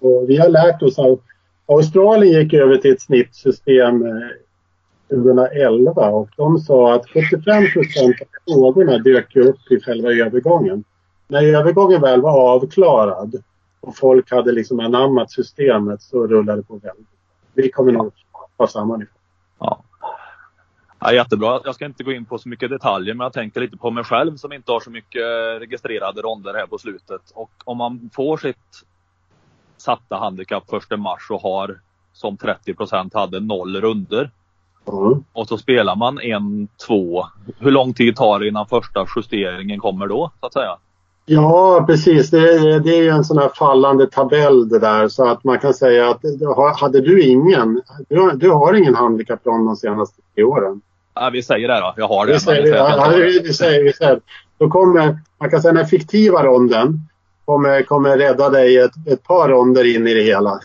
[0.00, 1.20] Och vi har lärt oss att
[1.66, 4.12] Australien gick över till ett snittsystem eh,
[5.08, 10.84] 2011 och de sa att 75 procent av frågorna dök upp i själva övergången.
[11.28, 13.42] När övergången väl var avklarad
[13.80, 17.06] och folk hade liksom anammat systemet så rullade det på väldigt.
[17.54, 18.12] Vi kommer nog
[18.58, 19.10] ha samma nivå.
[19.58, 19.82] Ja.
[21.00, 21.60] Ja, jättebra.
[21.64, 24.04] Jag ska inte gå in på så mycket detaljer men jag tänker lite på mig
[24.04, 25.22] själv som inte har så mycket
[25.60, 27.30] registrerade ronder här på slutet.
[27.34, 28.84] Och om man får sitt
[29.76, 31.80] satta handikapp första mars och har
[32.12, 34.30] som 30% hade noll runder
[34.92, 35.24] Mm.
[35.32, 37.26] och så spelar man en, två.
[37.58, 40.76] Hur lång tid tar det innan första justeringen kommer då så att säga?
[41.28, 42.30] Ja, precis.
[42.30, 45.08] Det, är- det är ju en sån här fallande tabell det där.
[45.08, 46.20] Så att man kan säga att
[46.80, 50.80] hade du ingen, du har, du har ingen handikapplan de senaste tre åren.
[52.30, 52.74] Ja, vi säger det då.
[52.74, 53.24] Jag har det.
[53.42, 54.20] Vi säger, vi, vi säger.
[54.58, 57.00] Då kommer, man kan säga den fiktiva ronden
[57.44, 60.50] kommer, kommer rädda dig ett, ett par ronder in i det hela.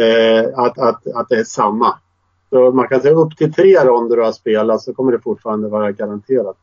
[0.00, 1.94] eh, att, att, att det är samma.
[2.50, 5.68] Så man kan säga upp till tre ronder du har spelat så kommer det fortfarande
[5.68, 6.56] vara garanterat.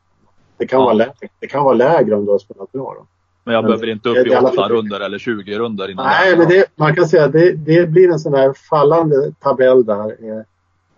[0.58, 0.86] Det kan, Ja.
[0.86, 2.94] vara, lägre, det kan vara lägre om du har spelat bra.
[2.98, 3.06] Då.
[3.44, 5.92] Men jag Men behöver inte upp i i alla 8 fall- runder eller 20 runder
[5.92, 9.32] innan Nej, men det, man kan säga att det, det blir en sån här fallande
[9.40, 10.06] tabell där.
[10.10, 10.42] eh,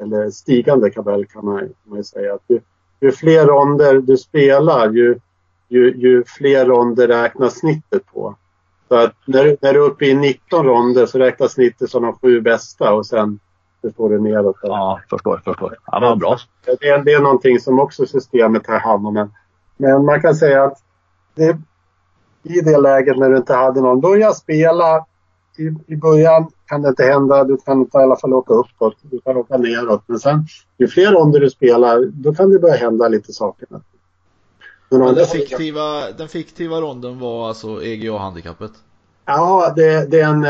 [0.06, 2.34] Eller stigande tabell kan man, kan man ju säga.
[2.34, 2.60] Att ju,
[3.02, 5.20] ju fler ronder du spelar ju,
[5.68, 8.36] ju, ju fler ronder räknas snittet på.
[8.88, 12.04] Så att när, du- när du är uppe i 19 ronder så räknas snittet som
[12.04, 13.40] de sju bästa och sen
[13.82, 14.56] förstår du, neråt.
[14.62, 15.76] Ja, förstår, förstår.
[15.86, 16.38] Ja, men bra.
[16.66, 19.14] Det är, det är någonting som också systemet tar hand om.
[19.14, 19.32] Men,
[19.82, 20.78] men man kan säga att
[21.36, 21.58] det,
[22.44, 25.06] i det läget när du inte hade någon, börja spela.
[25.58, 27.44] I, I början kan det inte hända.
[27.44, 28.96] Du kan inte i alla fall åka uppåt.
[29.02, 30.04] Du kan åka neråt.
[30.06, 30.46] Men sen,
[30.78, 33.68] ju fler ronder du spelar, då kan det börja hända lite saker.
[33.70, 33.82] Men
[34.90, 38.72] Men den, fiktiva, den fiktiva ronden var alltså EGA-handikappet?
[39.26, 40.42] Ja, det, det, är en,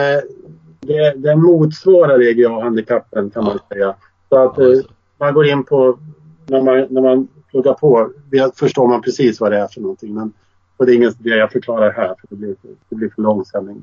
[0.80, 3.96] det, det motsvarar EGA-handikappen kan man säga.
[4.30, 4.80] Så att Ja, eh,
[5.18, 6.00] man går in på,
[6.46, 10.14] när man, när man Plugga på, det förstår man precis vad det är för någonting.
[10.14, 10.34] Men,
[10.78, 12.56] och det är inget det jag förklarar här för det blir,
[12.90, 13.82] det blir för lång sändning.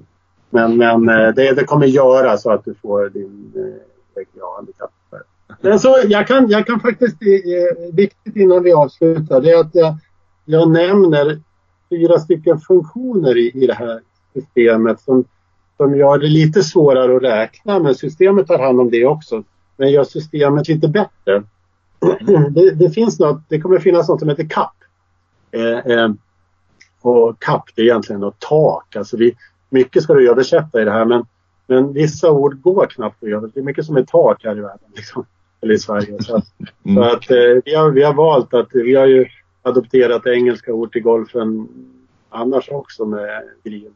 [0.51, 4.91] Men, men eh, det, det kommer göra så att du får din eh, handikapp.
[5.61, 9.61] Men så, jag, kan, jag kan faktiskt, eh, eh, viktigt innan vi avslutar, det är
[9.61, 9.95] att jag,
[10.45, 11.41] jag nämner
[11.91, 14.01] fyra stycken funktioner i, i det här
[14.35, 15.25] systemet som,
[15.77, 17.79] som gör det lite svårare att räkna.
[17.79, 19.45] Men systemet tar hand om det också.
[19.77, 21.43] Men gör systemet lite bättre.
[22.51, 24.73] Det, det finns något, det kommer finnas något som heter CAP.
[25.51, 26.11] Eh, eh,
[27.01, 28.97] och CAP det är egentligen något tak.
[28.97, 29.37] Alltså vi,
[29.71, 31.25] mycket ska du översätta i det här men,
[31.67, 33.53] men vissa ord går knappt att översätta.
[33.55, 34.89] Det är mycket som är tak här i världen.
[34.97, 35.27] Liksom.
[35.61, 36.23] Eller i Sverige.
[36.23, 36.47] Så, att-
[36.95, 39.27] så att, eh, vi, har, vi har valt att vi har ju
[39.63, 41.69] adopterat engelska ord till golfen
[42.31, 43.95] annars också med green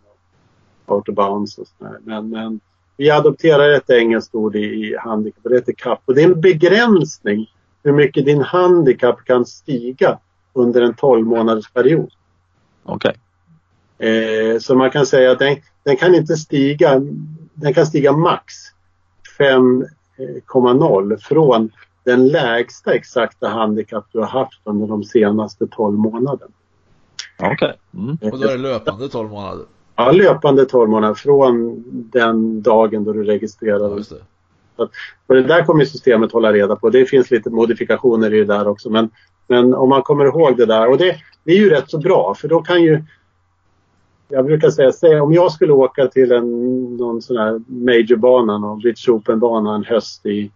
[0.86, 1.98] och out of bounds och sådär.
[2.04, 2.60] Men, men
[2.96, 6.00] vi adopterar ett engelskt ord i, i handikapp och det heter CAP.
[6.04, 7.46] Och det är en begränsning
[7.83, 10.19] hur mycket din handikapp kan stiga
[10.53, 12.11] under en 12 månaders period.
[12.85, 13.14] Okej.
[13.99, 17.01] Eh, så man kan säga att den, den kan inte stiga,
[17.55, 18.55] den kan stiga max
[19.38, 21.71] 5,0 från
[22.05, 26.53] den lägsta exakta handikapp du har haft under de senaste 12 månaderna.
[27.38, 27.79] Okej.
[27.95, 28.19] Mm.
[28.23, 29.64] Och då är det löpande 12 månader?
[29.97, 33.25] Ja, löpande 12 månader från den dagen då du
[33.61, 33.99] Ja,
[34.81, 34.90] registrerar.
[35.27, 35.27] det.
[35.27, 36.90] Och det där kommer systemet hålla reda på.
[36.90, 38.90] Det finns lite modifikationer i det där också.
[38.90, 39.11] Men,
[39.47, 40.88] men om man kommer ihåg det där.
[40.88, 43.03] Och det, det är ju rätt så bra för då kan ju
[44.31, 46.51] jag brukar säga, säg, om jag skulle åka till en,
[46.97, 50.51] någon sån här majorbana, någon British Open-bana en höst i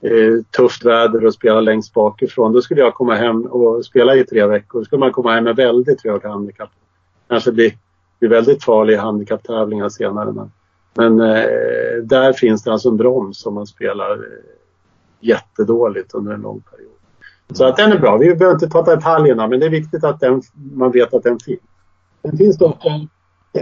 [0.00, 2.52] eh, tufft väder och spela längst bakifrån.
[2.52, 4.78] Då skulle jag komma hem och spela i tre veckor.
[4.78, 6.70] Då skulle man komma hem med väldigt hög handikapp.
[7.28, 7.76] Kanske bli,
[8.18, 10.32] bli väldigt farlig i handikapptävlingar senare.
[10.32, 10.50] Men,
[10.96, 14.44] men eh, där finns det alltså en broms om man spelar eh,
[15.20, 16.92] jättedåligt under en lång period.
[17.52, 18.16] Så att den är bra.
[18.16, 21.38] Vi behöver inte ta detaljerna men det är viktigt att den, man vet att den
[21.38, 21.60] finns.
[22.22, 23.08] Sen finns det också en,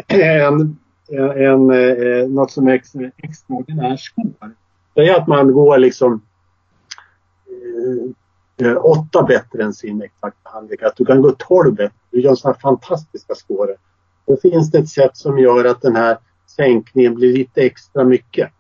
[0.09, 0.77] en,
[1.37, 4.51] en, eh, något som är ex, extraordinär score.
[4.95, 6.23] Det är att man går liksom
[8.59, 10.93] eh, eh, åtta bättre än sin exakta handikapp.
[10.97, 11.97] Du kan gå 12 bättre.
[12.11, 13.77] Du gör sådana fantastiska scorer.
[14.27, 16.19] Då finns det ett sätt som gör att den här
[16.57, 18.51] sänkningen blir lite extra mycket.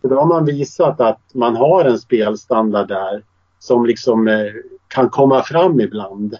[0.00, 3.24] För då har man visat att man har en spelstandard där
[3.58, 4.52] som liksom eh,
[4.88, 6.36] kan komma fram ibland.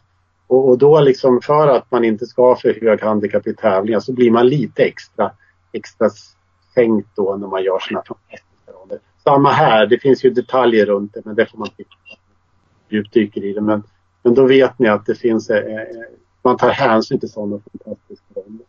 [0.46, 4.00] Och, och då liksom för att man inte ska ha för hög handikapp i tävlingar
[4.00, 5.30] så blir man lite extra,
[5.72, 6.10] extra
[6.74, 8.98] sänkt då när man gör sina fantastiska ronder.
[9.24, 11.90] Samma här, det finns ju detaljer runt det men det får man titta.
[12.88, 13.60] Djupdyker i det.
[13.60, 13.82] Men,
[14.22, 15.86] men då vet ni att det finns, eh, eh
[16.42, 18.66] man tar hänsyn till sådana fantastiska ronder.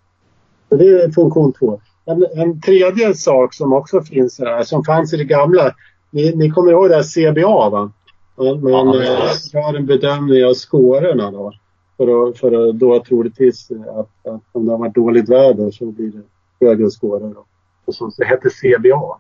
[0.70, 1.82] Så det är funktion två.
[2.06, 5.76] En, en tredje sak som också finns här, som fanns i det gamla.
[6.10, 7.92] Ni, ni kommer ihåg det här CBA va?
[8.38, 11.54] Man, man Ja, eh, gör en bedömning av scorerna då.
[11.98, 15.86] För att, för att då troligtvis att, att om det har varit dåligt väder så
[15.86, 17.34] blir det högre scorer.
[17.34, 17.46] Då.
[17.86, 19.18] Och så, det hette CBA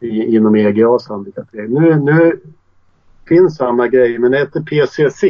[0.00, 1.80] i, inom EGAs handikappregler.
[1.80, 2.40] Nu, nu
[3.28, 5.24] finns samma grej men det heter PCC.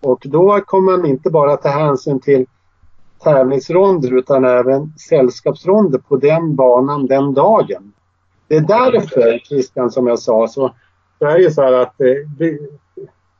[0.00, 2.46] Och då kommer man inte bara ta hänsyn till
[3.18, 7.92] tävlingsronder utan även sällskapsronder på den banan den dagen.
[8.48, 10.74] Det är därför, Christian, som jag sa, så,
[11.18, 12.08] så är det så här att eh,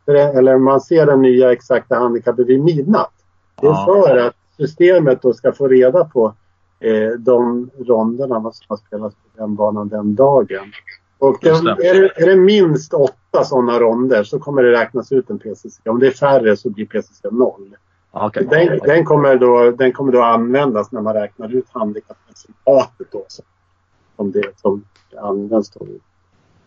[0.09, 3.13] eller man ser den nya exakta handikappet vid midnatt.
[3.61, 6.35] Det är för att systemet då ska få reda på
[6.81, 10.73] eh, de ronderna som har spelats på den banan den dagen.
[11.19, 11.49] Och det.
[11.49, 15.81] är, det, är det minst åtta sådana ronder så kommer det räknas ut en PCC.
[15.85, 17.77] Om det är färre så blir PCC noll.
[18.21, 18.47] Okej.
[18.51, 23.25] Den, den, kommer då, den kommer då användas när man räknar ut handikappresultatet då.
[23.29, 23.45] Som,
[24.17, 24.85] som det som
[25.17, 25.87] används då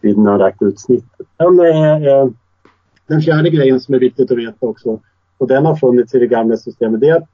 [0.01, 1.27] vid när man räknar ut snittet.
[1.37, 2.29] Den, eh,
[3.07, 4.99] den fjärde grejen som är viktigt att veta också
[5.37, 6.99] och den har funnits i det gamla systemet.
[6.99, 7.29] Det är att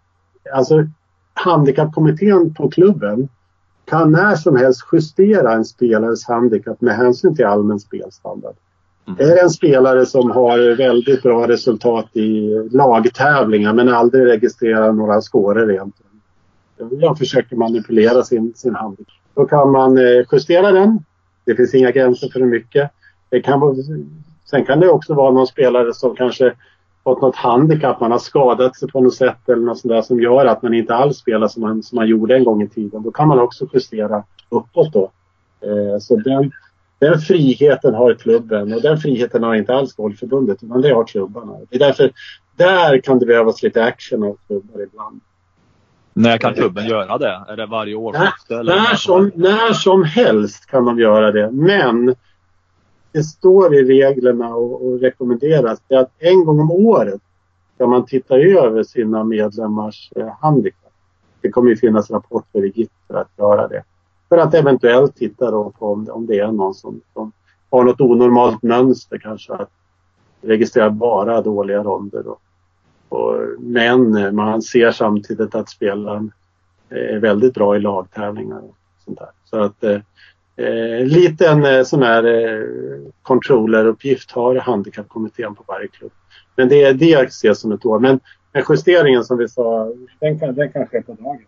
[0.54, 0.88] alltså,
[1.34, 3.30] handikappkommittén på klubben
[3.86, 8.56] kan när som helst justera en spelares handikapp med hänsyn till allmän spelstandard.
[9.08, 9.20] Mm.
[9.20, 15.22] Är det en spelare som har väldigt bra resultat i lagtävlingar men aldrig registrerar några
[15.22, 16.22] scorer egentligen.
[16.78, 19.08] Jag försöker manipulera sin, sin handikapp.
[19.34, 21.00] Då kan man eh, justera den
[21.46, 22.92] Det finns inga gränser för hur mycket.
[23.30, 23.84] Det kan,
[24.46, 26.54] sen kan det också vara någon spelare som kanske
[27.04, 30.22] fått något handikapp, man har skadat sig på något sätt eller något sånt där som
[30.22, 33.04] gör att man inte alls spelar som man, som man gjorde en gång i tiden.
[33.04, 35.12] Då kan man också justera uppåt då.
[35.62, 36.52] Eh, så den,
[37.06, 41.58] den friheten har klubben och den friheten har inte alls Golfförbundet utan det har klubbarna.
[41.70, 42.12] Det är därför,
[42.56, 45.22] där kan det behövas lite action av klubbar ibland.
[46.14, 47.46] När kan klubben göra det?
[47.48, 48.56] Är det varje årsskifte?
[48.56, 51.52] eller När som, när som helst kan de göra det.
[51.52, 52.16] Men
[53.12, 57.22] det står i reglerna och, och rekommenderas att en gång om året
[57.76, 60.94] ska man titta över sina medlemmars eh, handikapp.
[61.42, 63.84] Det kommer ju finnas rapporter i GIT för att göra det.
[64.36, 67.32] För att eventuellt titta då på om, om det är någon som, som
[67.70, 69.54] har något onormalt mönster kanske.
[69.54, 69.70] Att
[70.42, 72.24] registrera bara dåliga ronder.
[72.28, 72.42] Och,
[73.10, 76.32] och, men man ser samtidigt att spelaren
[76.90, 79.30] är väldigt bra i lagtävlingar och sånt där.
[79.44, 80.00] Så att eh,
[80.56, 82.68] eh liten eh, sån här eh,
[83.22, 86.14] controlleruppgift har handikappkommittén på varje klubb.
[86.56, 88.00] Men det är det jag ser som ett år.
[88.00, 88.20] Men,
[88.52, 91.42] men justeringen som vi sa, den kan, den kan ske på dagen.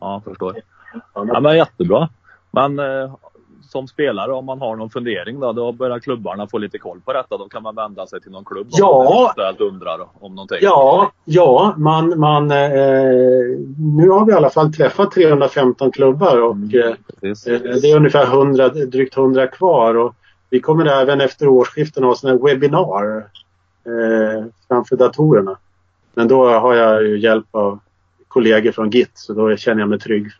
[0.00, 0.73] Ja, förstår.
[1.14, 2.08] Ja, Ja, men jättebra.
[2.50, 3.14] Men eh,
[3.62, 7.12] som spelare, om man har någon fundering då, då börjar klubbarna få lite koll på
[7.12, 7.36] detta.
[7.36, 9.04] Då kan man vända sig till någon klubb om Ja.
[9.04, 10.58] man eventuellt undrar om någonting.
[10.60, 12.58] Ja, ja man, man, eh,
[13.96, 17.46] nu har vi i alla fall träffat 315 klubbar och eh, Precis.
[17.46, 20.14] Eh, Det är ungefär 100, drygt 100 kvar och
[20.50, 23.16] vi kommer även efter årsskiften ha sådana webbinar
[23.86, 25.56] eh, framför datorerna.
[26.14, 27.78] Men då har jag ju hjälp av
[28.34, 30.26] kollegor från GIT så då känner jag mig trygg.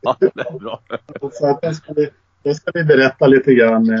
[0.00, 0.80] Ja, det är bra.
[1.32, 2.08] Så att då, ska vi,
[2.42, 4.00] då ska vi berätta lite grann eh,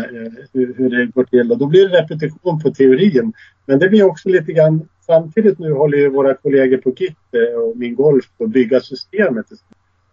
[0.52, 3.32] hur, hur det går till och då blir det repetition på teorin.
[3.66, 7.60] Men det blir också lite grann samtidigt nu håller ju våra kollegor på GIT eh,
[7.60, 9.46] och min golf på att bygga systemet.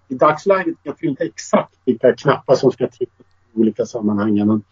[0.08, 3.08] I dagsläget vet vi inte exakt vilka knappar som ska till
[3.54, 4.36] i olika sammanhang.
[4.36, 4.64] Men,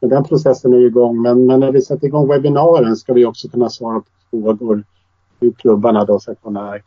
[0.00, 1.22] men den processen är igång.
[1.22, 4.84] Men, men när vi sätter igång webbinaren ska vi också kunna svara på frågor
[5.40, 6.78] hur klubbarna då ska kunna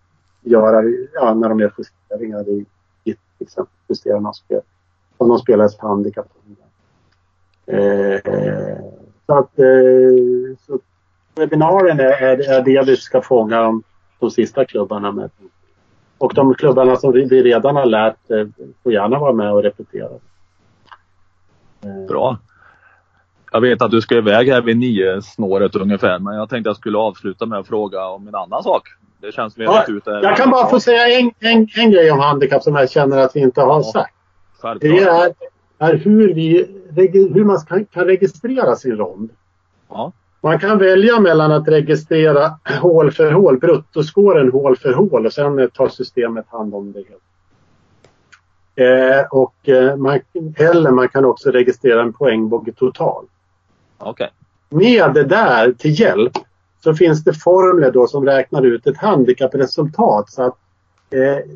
[0.51, 0.83] göra
[1.13, 2.65] ja, när de gör justeringar i
[3.03, 3.73] GIT till exempel.
[3.87, 4.61] Justera någon spel,
[5.17, 6.27] om någon spelares handikapp.
[7.65, 8.19] Eh,
[9.25, 10.79] så att eh, så
[11.35, 13.83] webbinarien är, är, är det vi ska fånga de,
[14.19, 15.29] de sista klubbarna med.
[16.17, 18.47] Och de klubbarna som vi redan har lärt eh,
[18.83, 20.09] får gärna vara med och repetera.
[21.81, 22.37] Eh, Bra.
[23.51, 26.77] Jag vet att du ska iväg här vid nio snåret ungefär, men jag tänkte jag
[26.77, 28.83] skulle avsluta med att fråga om en annan sak.
[29.21, 30.21] Det känns som vi har Ja, ut det.
[30.23, 33.35] Jag kan bara få säga en, en, en grej om handikapp som jag känner att
[33.35, 33.83] vi inte har Ja.
[33.83, 34.13] sagt.
[34.81, 35.33] Det är,
[35.77, 36.67] är hur, vi,
[37.33, 39.29] hur man kan, kan registrera sin rond.
[39.89, 40.11] Ja.
[40.41, 45.69] Man kan välja mellan att registrera hål för hål, bruttoskåren hål för hål och sen
[45.73, 46.99] tar systemet hand om det.
[47.09, 47.21] helt.
[48.75, 50.19] Eh, och, eh, man,
[50.55, 53.25] eller man kan också registrera en poängbogge total.
[53.97, 54.29] Okej.
[54.69, 56.33] Med det där till hjälp
[56.83, 60.29] så finns det formler då som räknar ut ett handikappresultat.
[60.29, 60.57] Så att,
[61.09, 61.51] eh,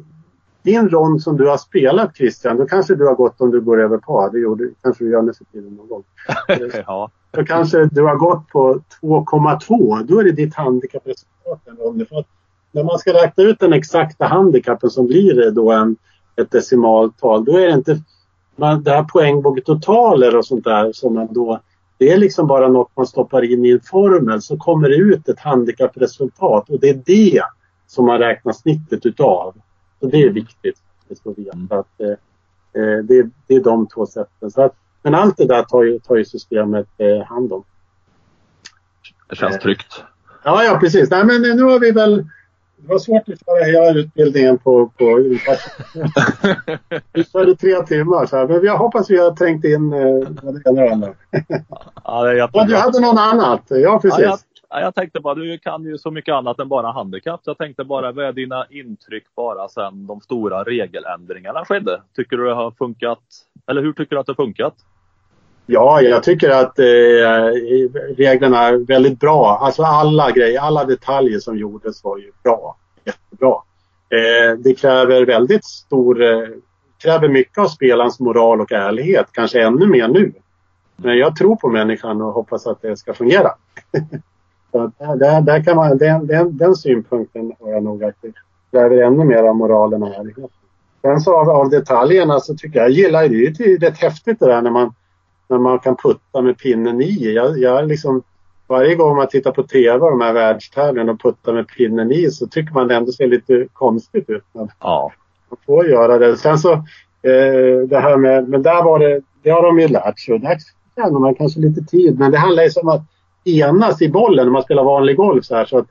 [0.63, 3.81] din rond som du har spelat Christian, då kanske du har gått om du går
[3.81, 4.29] över par.
[4.31, 6.03] Det gjorde, kanske du gör nu för tiden någon gång.
[6.87, 7.11] Ja.
[7.31, 10.03] Då kanske du har gått på 2,2.
[10.03, 11.61] Då är det ditt handikappresultat.
[11.65, 12.25] För
[12.71, 15.95] När man ska räkna ut den exakta handikappen som blir då en,
[16.35, 17.45] ett decimaltal.
[17.45, 17.99] Då är det inte
[18.55, 21.59] man, det här poängbogetotaler och sånt där som man då
[22.01, 25.29] det är liksom bara något man stoppar in i en formel så kommer det ut
[25.29, 27.41] ett handikappresultat och det är det
[27.87, 29.55] som man räknar snittet utav.
[29.99, 30.75] Så det är viktigt
[31.25, 32.09] att veta att eh,
[32.83, 34.51] eh, det, det är de två sätten.
[34.51, 37.63] Så att, men allt det där tar ju, tar ju systemet eh, hand om.
[39.29, 40.03] Det känns tryggt.
[40.43, 41.09] Ja, ja precis.
[41.09, 42.25] Nej, men nu har vi väl...
[42.81, 45.05] Det var svårt att köra hela utbildningen på, på.
[47.13, 48.25] Vi körde tre timmar.
[48.25, 48.47] Så här.
[48.47, 51.13] Men jag hoppas vi har trängt in eh, det ena och det andra.
[52.03, 53.61] Ja, det är du hade någon annat?
[53.69, 54.19] Ja, precis.
[54.19, 54.39] jag,
[54.69, 57.41] ja, jag tänkte bara, du kan ju så mycket annat än bara handikapp.
[57.43, 62.01] Jag tänkte bara, vad är dina intryck bara sen de stora regeländringarna skedde?
[62.15, 63.23] Tycker du det har funkat?
[63.67, 64.75] Eller hur tycker du att det har funkat?
[65.65, 66.85] Ja, jag tycker att eh,
[68.17, 69.57] reglerna är väldigt bra.
[69.61, 72.75] Alltså alla grejer, alla detaljer som gjordes var ju bra.
[73.05, 73.55] Jättebra.
[74.09, 76.47] Eh, det kräver väldigt stor, eh,
[77.03, 79.25] kräver mycket av spelarens moral och ärlighet.
[79.31, 80.33] Kanske ännu mer nu.
[80.95, 83.51] Men jag tror på människan och hoppas att det ska fungera.
[84.71, 88.31] Så där- där, där kan man, den, den, den synpunkten har jag nog att det
[88.71, 90.49] kräver ännu mer av moralen och ärligheten.
[91.01, 93.57] Sen så av, av detaljerna så tycker jag, jag gillar det.
[93.57, 94.93] Det är ju rätt häftigt det där när man
[95.51, 97.33] när man kan putta med pinnen i.
[97.33, 98.23] Jag, jag liksom,
[98.67, 102.31] varje gång man tittar på TV och de här världstävlingarna och puttar med pinnen i
[102.31, 104.43] så tycker man det ändå ser lite konstigt ut.
[104.53, 105.11] Men Ja.
[105.49, 106.37] man får göra det.
[106.37, 110.19] Sen så eh, det här med, men där var det, det har de ju lärt
[110.19, 110.39] sig.
[110.39, 110.57] Där
[110.95, 112.19] tjänar man kanske lite tid.
[112.19, 113.01] Men det handlar ju om att
[113.45, 115.65] enas i bollen när man spelar vanlig golf så här.
[115.65, 115.87] Så att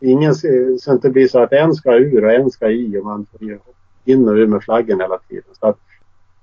[0.00, 2.98] ingen, så att det inte blir så att en ska ur och en ska i
[2.98, 3.58] och man får
[4.04, 5.44] in och ur med flaggen hela tiden.
[5.60, 5.78] Så att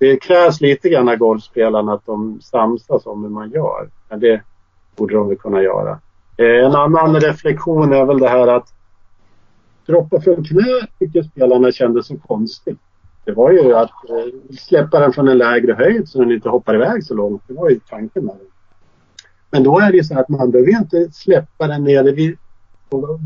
[0.01, 3.89] det krävs lite grann av golfspelarna att de samsas om hur man gör.
[4.09, 4.41] Men det
[4.95, 5.99] borde de väl kunna göra.
[6.37, 8.67] Eh, en annan reflektion är väl det här att
[9.85, 12.79] droppa från knä tycker spelarna kändes så konstigt.
[13.25, 16.75] Det var ju att eh, släppa den från en lägre höjd så den inte hoppar
[16.75, 17.43] iväg så långt.
[17.47, 18.47] Det var ju tanken med den.
[19.51, 22.37] Men då är det ju så att man behöver inte släppa den nere vid,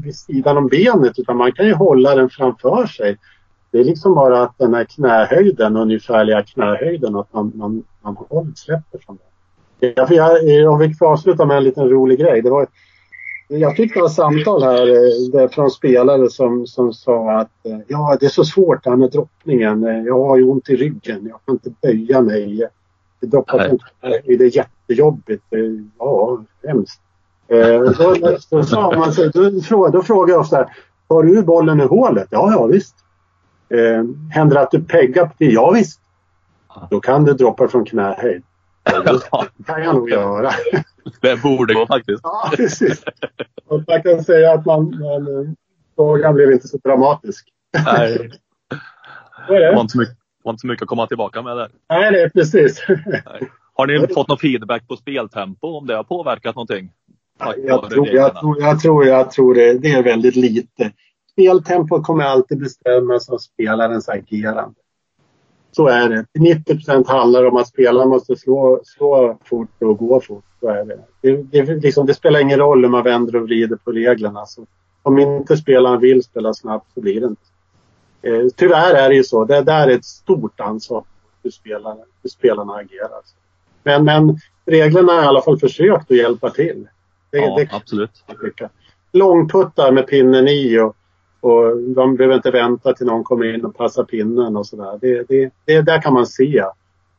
[0.03, 3.17] vid sidan om benet utan man kan ju hålla den framför sig.
[3.75, 8.51] Det är liksom bara att den här knähöjden, ungefärliga knähöjden, att man, man, man håller,
[8.55, 9.17] släpper från
[9.79, 9.93] den.
[9.95, 12.41] Ja, för jag, om vi får avsluta med en liten rolig grej.
[12.41, 12.67] Det var,
[13.47, 14.87] jag fick några samtal här
[15.41, 18.97] eh, från spelare som, som sa att eh, ja, det är så svårt det här
[18.97, 19.83] med droppningen.
[19.83, 21.27] Eh, jag har ju ont i ryggen.
[21.29, 22.67] Jag kan inte böja mig.
[23.19, 23.85] Det droppar inte.
[24.25, 25.43] Det är jättejobbigt.
[25.99, 27.01] Ja, hemskt.
[27.47, 30.69] Då, då, man, då, då frågar jag ofta,
[31.07, 32.27] tar du bollen i hålet?
[32.31, 32.95] Ja, ja visst.
[33.69, 35.45] Eh, händer det att du peggar på det?
[35.45, 36.01] Ja, visst.
[36.89, 38.43] Då kan du droppa från knähöjd.
[39.57, 40.51] Det kan jag nog göra.
[41.21, 42.19] Det borde gå faktiskt.
[42.23, 43.03] Ja, precis.
[43.65, 45.55] Och man kan säga att man, man,
[45.95, 47.47] frågan blev inte så dramatisk.
[47.85, 48.31] Nej.
[49.47, 51.69] det var inte så mycket, var inte så mycket att komma tillbaka med där.
[51.89, 52.85] Nej, det är precis.
[53.05, 53.49] Nej.
[53.73, 56.91] Har ni fått någon feedback på speltempo om det har påverkat någonting?
[57.39, 60.91] Jag tror, jag, tror, jag, tror, jag tror det, det är väldigt lite.
[61.35, 64.75] Speltempot kommer alltid bestämmas av spelarens agerande.
[65.71, 66.25] Så är det.
[66.39, 70.43] 90 procent handlar om att spelaren måste slå, slå fort och gå fort.
[70.59, 70.99] Så är det.
[71.21, 74.45] Det, det, liksom, det spelar ingen roll hur man vänder och vrider på reglerna.
[74.45, 74.65] Så
[75.03, 77.41] om inte spelaren vill spela snabbt så blir det inte.
[78.21, 79.45] Eh, tyvärr är det ju så.
[79.45, 81.03] Det där är ett stort ansvar
[81.43, 83.21] hur spelarna, hur spelarna agerar.
[83.83, 86.87] Men, men reglerna har i alla fall försökt att hjälpa till.
[87.31, 88.23] Det, ja, det, absolut.
[89.13, 90.95] Långputtar med pinnen i och
[91.45, 94.99] och de behöver inte vänta till någon kommer in och passar pinnen och sådär.
[95.01, 96.65] Det, det, det, där kan man se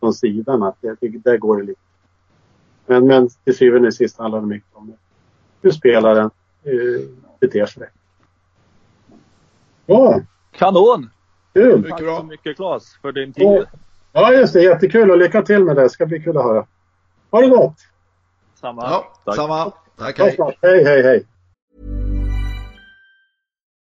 [0.00, 1.80] från sidan att det, det, där går det lite.
[2.86, 4.96] Men, men till syvende och sist handlar det mycket om
[5.62, 6.30] hur spelaren
[6.66, 7.00] uh,
[7.40, 7.88] beter sig.
[9.86, 10.20] Ja.
[10.52, 11.10] Kanon!
[11.52, 11.90] Kul!
[11.90, 13.66] Tack så mycket Claes för din tid.
[14.12, 15.82] Ja just det, jättekul och lycka till med det.
[15.82, 16.66] Det ska bli kul att höra.
[17.30, 17.76] Ha det gott!
[18.54, 18.82] Samma.
[18.82, 19.36] Ja, Tack.
[19.36, 19.72] samma.
[19.96, 20.36] Tack, hej.
[20.62, 21.26] Hej, hej, hej.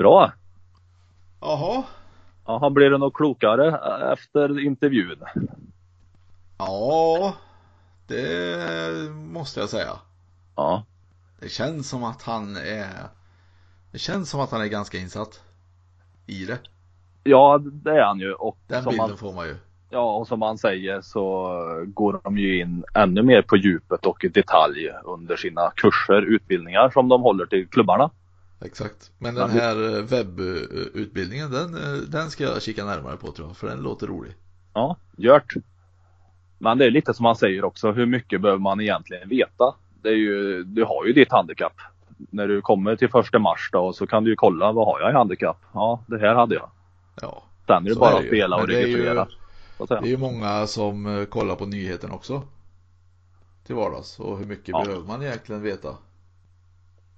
[0.00, 0.32] Bra!
[1.40, 1.84] Jaha.
[2.46, 3.78] Jaha, blir det något klokare
[4.12, 5.18] efter intervjun?
[6.58, 7.34] Ja,
[8.06, 9.92] det måste jag säga.
[10.56, 10.84] Ja.
[11.40, 12.88] Det känns som att han är
[13.92, 15.40] Det känns som att han är ganska insatt
[16.26, 16.58] i det.
[17.22, 18.32] Ja, det är han ju.
[18.32, 19.56] Och Den bilden han, får man ju.
[19.90, 21.52] ja, och som han säger så
[21.86, 26.90] går de ju in ännu mer på djupet och i detalj under sina kurser, utbildningar
[26.90, 28.10] som de håller till klubbarna.
[28.60, 29.10] Exakt.
[29.18, 33.56] Men den här eh, webbutbildningen den, eh, den ska jag kika närmare på tror jag.
[33.56, 34.32] För den låter rolig.
[34.74, 35.54] Ja, gjort.
[36.58, 39.74] Men det är lite som han säger också, hur mycket behöver man egentligen veta?
[40.02, 41.72] Det är ju, du har ju ditt handikapp.
[42.30, 45.10] När du kommer till första mars då så kan du ju kolla, vad har jag
[45.10, 45.58] i handikapp?
[45.72, 46.70] Ja, det här hade jag.
[47.22, 47.42] Ja.
[47.66, 48.28] Sen är det bara är att det ju.
[48.30, 49.22] spela och registrera.
[49.78, 49.88] att.
[49.88, 52.42] Det är ju många som eh, kollar på nyheten också.
[53.66, 54.20] Till vardags.
[54.20, 54.84] Och hur mycket Ja.
[54.84, 55.96] behöver man egentligen veta?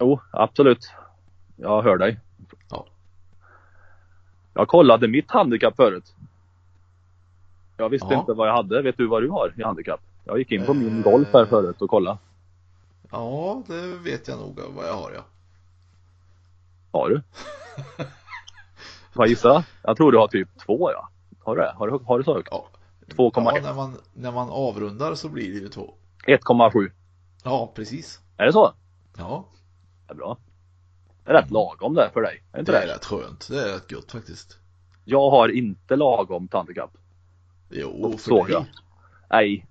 [0.01, 0.91] Jo, absolut.
[1.63, 2.19] Jag hör dig.
[2.71, 2.87] Ja.
[4.55, 6.15] Jag kollade mitt handikapp förut.
[7.77, 8.21] Jag visste Ja.
[8.21, 8.83] inte vad jag hade.
[8.83, 10.01] Vet du vad du har i handikapp?
[10.25, 11.05] Jag gick in på min Eh.
[11.05, 12.19] golf här förut och kollade.
[13.11, 15.25] Ja, det vet jag nog vad jag har ja.
[16.93, 17.23] Har du?
[19.15, 19.65] Jag gissa?
[19.83, 21.09] Jag tror du har typ två ja.
[21.45, 21.73] Har du det?
[21.77, 22.49] Har du, har du så högt?
[22.51, 22.67] Ja.
[23.09, 23.43] 2,1.
[23.45, 25.95] Ja, när man, när man avrundar så blir det ju två.
[26.27, 26.91] 1,7.
[27.45, 28.21] Ja, precis.
[28.37, 28.73] Är det så?
[29.19, 29.45] Ja,
[30.07, 30.37] Det är bra.
[31.25, 32.43] Det är rätt lagom det för dig.
[32.53, 32.85] Är inte det det?
[32.85, 33.49] är rätt skönt.
[33.51, 34.59] Det är rätt gött faktiskt.
[35.05, 36.91] Jag har inte lagom handikapp.
[37.71, 38.53] Jo, för dig.
[38.53, 38.65] jag.
[39.31, 39.67] Nej.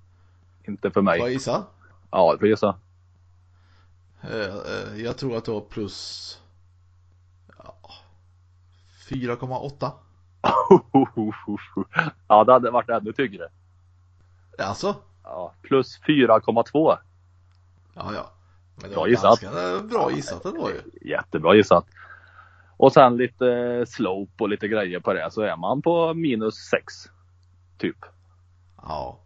[0.68, 1.34] Inte för Får jag mig.
[1.34, 1.64] gissa?
[2.12, 2.80] Ja, du får gissa.
[4.22, 6.40] Eh, eh, Jag tror att du har plus
[7.58, 7.76] ja,
[9.10, 9.92] 4,8.
[12.28, 13.50] ja, det hade varit ännu tyngre.
[14.60, 14.96] Alltså?
[15.24, 16.98] Ja, plus 4,2.
[17.94, 18.32] Ja, ja.
[18.90, 19.40] Bra gissat.
[19.90, 21.10] bra gissat ändå ju.
[21.10, 21.86] Jättebra gissat.
[22.78, 26.94] Och sen lite slope och lite grejer på det så är man på minus 6.
[27.78, 27.98] Typ.
[28.82, 29.20] Ja.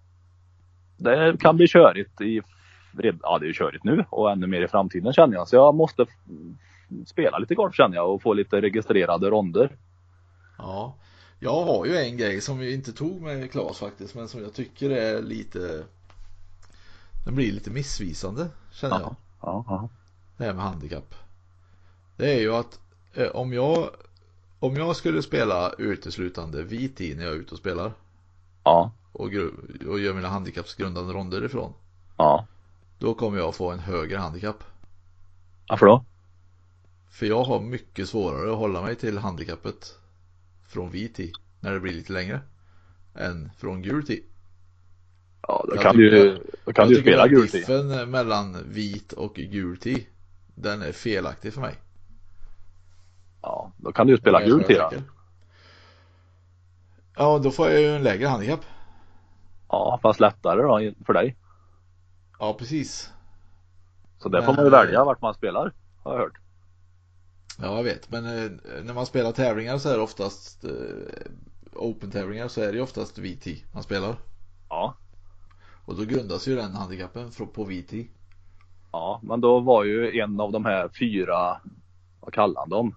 [0.97, 2.41] Det kan bli körigt i,
[3.23, 5.47] ja det är ju körigt nu och ännu mer i framtiden känner jag.
[5.47, 6.05] Så jag måste
[7.05, 9.77] spela lite golf känner jag och få lite registrerade ronder.
[10.57, 10.95] Ja.
[11.39, 14.53] Jag har ju en grej som vi inte tog med Claes faktiskt, men som jag
[14.53, 15.83] tycker är lite
[17.25, 19.15] Den blir lite missvisande, känner jag.
[19.41, 19.89] Ja, ja.
[20.37, 21.15] Det här med handikapp.
[22.17, 22.79] Det är ju att
[23.13, 23.89] eh, om jag
[24.59, 27.93] Om jag skulle spela uteslutande vit i när jag är ute och spelar
[28.63, 29.29] ja, och,
[29.87, 31.73] och gör mina handikappsgrundande ronder ifrån
[32.17, 32.47] ja.
[32.99, 34.63] Då kommer jag få en högre handikapp.
[35.69, 36.05] Varför då?
[37.09, 39.99] För jag har mycket svårare att hålla mig till handikappet
[40.67, 42.41] från vit i när det blir lite längre
[43.15, 44.21] än från gul tee.
[45.47, 47.57] Ja, då kan du, då kan du spela gult i.
[47.57, 50.05] diffen mellan vit och gul tee
[50.55, 51.75] Den är felaktig för mig.
[53.41, 54.59] Ja, då kan du spela då.
[54.59, 55.03] tycker.
[57.15, 58.65] Ja, då får jag ju en lägre handikapp.
[59.69, 61.35] Ja, fast lättare då för dig.
[62.39, 63.11] Ja, precis.
[64.17, 65.73] Så där får man ju eh, välja vart man spelar.
[66.03, 66.37] Har jag hört.
[67.61, 68.11] Ja, jag vet.
[68.11, 68.51] Men eh,
[68.83, 70.71] när man spelar tävlingar så är det oftast eh,
[71.73, 74.15] Open tävlingar så är det ju oftast tee man spelar.
[74.69, 74.95] Ja.
[75.85, 78.07] Och då grundas ju den handikappen på vit tee.
[78.91, 81.61] Ja, men då var ju en av de här fyra,
[82.19, 82.95] vad kallar han dem?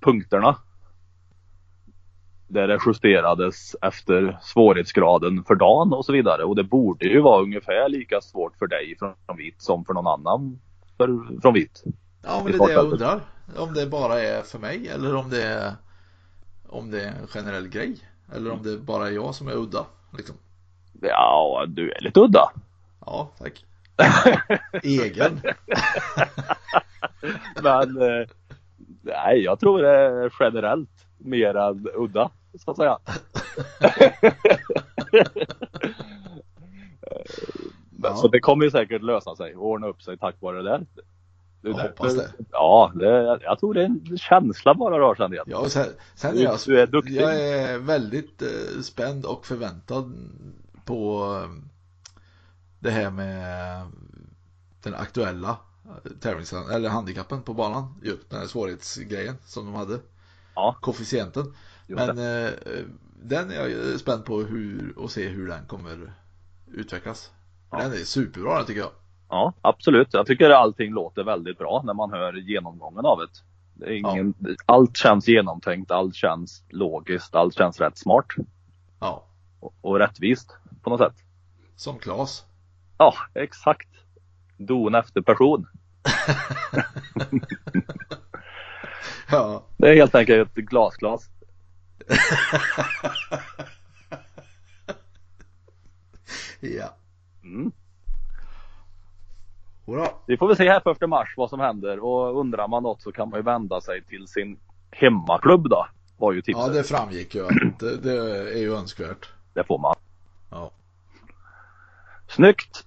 [0.00, 0.56] Punkterna.
[2.48, 6.44] Där det justerades efter svårighetsgraden för dagen och så vidare.
[6.44, 10.06] Och det borde ju vara ungefär lika svårt för dig från vit som för någon
[10.06, 10.60] annan
[10.96, 11.84] för, från vit.
[12.22, 13.20] Ja, men det är det jag undrar.
[13.56, 15.72] Om det bara är för mig eller om det är
[16.68, 17.96] om det är en generell grej.
[18.34, 19.86] Eller om det bara är jag som är udda.
[20.16, 20.36] Liksom.
[21.00, 22.50] Ja, du är lite udda.
[23.06, 23.64] Ja, tack.
[24.82, 25.40] Egen.
[27.62, 28.26] Men eh,
[29.02, 32.30] nej, jag tror det är generellt mer än udda,
[32.64, 32.98] så att säga.
[38.02, 38.16] Ja.
[38.16, 40.86] Så det kommer ju säkert lösa sig och ordna upp sig tack vare det där.
[41.62, 42.28] Jag hoppas det.
[42.52, 45.44] Ja, det, jag tror det är en känsla bara rör jag.
[45.46, 47.16] Ja, sen, sen Du- jag, du är duktig.
[47.16, 50.12] jag är väldigt eh, spänd och förväntad
[50.86, 51.50] på eh,
[52.78, 53.86] det här med
[54.82, 58.00] den aktuella eh, tävlings eller handikappen på banan.
[58.02, 59.98] Ju, den här svårighetsgrejen som de hade.
[60.54, 60.76] Ja.
[60.80, 61.54] Koefficienten.
[61.86, 62.50] Men eh,
[63.22, 66.12] den är jag spänd på hur och se hur den kommer
[66.72, 67.30] utvecklas.
[67.70, 67.78] Ja.
[67.78, 68.90] Den är superbra den tycker jag.
[69.28, 70.08] Ja, absolut.
[70.12, 73.28] Jag tycker allting låter väldigt bra när man hör genomgången av det.
[73.74, 74.34] det är ingen,
[74.66, 78.26] Allt känns genomtänkt, allt känns logiskt, allt känns rätt smart
[79.00, 79.26] Ja,
[79.60, 81.24] och, och rättvist på något sätt.
[81.76, 82.44] som Klas.
[82.98, 83.88] Ja, exakt.
[84.58, 85.66] Don efter person.
[89.30, 89.62] Ja.
[89.76, 91.30] Det är helt enkelt ett glasglas.
[96.60, 96.96] ja.
[97.42, 97.72] Mm.
[99.86, 100.08] Hurra.
[100.26, 103.02] Vi får väl se här på 1 mars vad som händer och undrar man något
[103.02, 104.58] så kan man ju vända sig till sin
[104.90, 105.86] hemmaklubb då.
[106.18, 106.66] Var ju tipset.
[106.66, 108.12] Ja, det framgick ju att det, det
[108.52, 109.30] är ju önskvärt.
[109.56, 109.94] Det får man.
[110.50, 110.70] Ja.
[112.28, 112.86] Snyggt!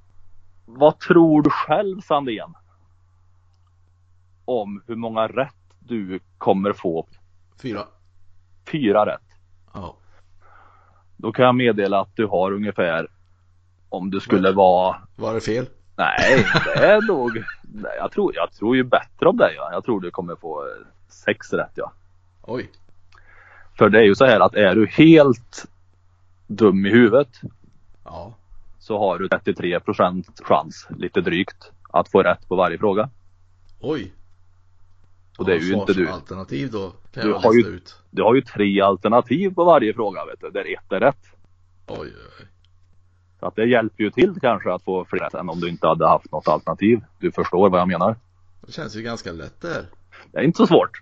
[0.65, 2.53] Vad tror du själv Sandén?
[4.45, 7.07] Om hur många rätt du kommer få?
[7.61, 7.83] Fyra.
[8.71, 9.37] Fyra rätt.
[9.73, 9.95] Ja.
[11.17, 13.07] Då kan jag meddela att du har ungefär
[13.89, 15.65] om du skulle vara Var det fel?
[15.95, 19.53] Nej, det är nog nej, jag, tror, jag tror ju bättre om dig.
[19.55, 19.69] Ja.
[19.71, 21.91] Jag tror du kommer få eh, sex rätt ja.
[22.41, 22.69] Oj.
[23.77, 25.65] För det är ju så här att är du helt
[26.49, 27.41] dum i huvudet
[28.05, 28.33] Ja.
[28.79, 33.09] så har du 33% chans, lite drygt, att få rätt på varje fråga.
[33.79, 34.13] Oj.
[35.37, 36.09] Och det är ju inte du.
[36.09, 37.95] Alternativ då kan Du jag har ju- ut.
[38.11, 41.25] Du har ju tre alternativ på varje fråga vet du, där ett är rätt.
[41.87, 42.45] Oj, oj, oj.
[43.39, 45.87] Så att det hjälper ju till kanske att få fler rätt än om du inte
[45.87, 47.01] hade haft något alternativ.
[47.19, 48.15] Du förstår vad jag menar.
[48.65, 49.85] Det känns ju ganska lätt det här.
[50.31, 51.01] Det är inte så svårt.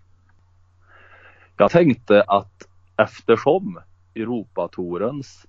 [1.57, 2.67] Jag tänkte att
[2.97, 3.79] eftersom
[4.21, 5.45] Europatorens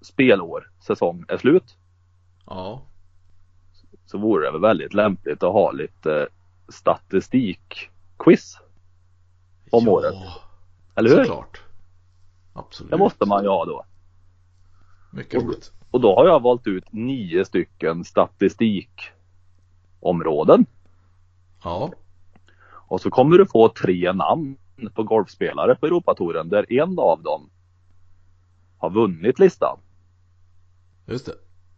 [0.00, 1.76] spelår, säsong är slut
[2.46, 2.82] Ja.
[4.06, 6.28] så vore det väl väldigt lämpligt att ha lite
[6.68, 8.58] statistikquiz.
[9.70, 10.14] Om ja, året.
[10.94, 11.24] Eller hur?
[11.24, 11.62] Såklart.
[12.52, 12.90] Absolut.
[12.90, 13.84] Det måste man ju ha då.
[15.12, 15.72] Mycket roligt.
[15.90, 20.66] Och då har jag valt ut nio stycken statistikområden.
[21.64, 21.92] Ja.
[22.64, 24.56] Och så kommer du få tre namn
[24.94, 27.50] på golfspelare på Europatouren där en av dem
[28.82, 29.78] har vunnit listan
[31.06, 31.34] Just det.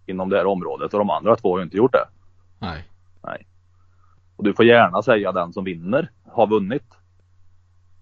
[0.07, 2.09] inom det här området och de andra två har ju inte gjort det.
[2.59, 2.85] Nej.
[4.37, 6.85] Och du får gärna säga den som vinner har vunnit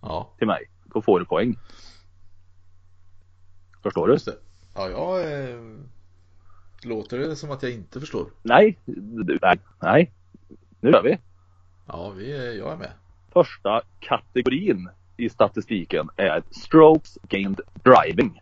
[0.03, 0.31] Ja.
[0.39, 0.71] till mig.
[0.85, 1.57] Då får du poäng.
[3.83, 4.13] Förstår du?
[4.13, 4.37] Just det.
[4.75, 5.61] Ja, jag eh,
[6.85, 8.27] Låter det som att jag inte förstår?
[8.43, 10.13] Nej, du, nej, nej.
[10.81, 11.19] Nu gör vi.
[11.87, 12.91] Ja, vi jag är med.
[13.33, 18.42] Första kategorin i statistiken är strokes gained driving.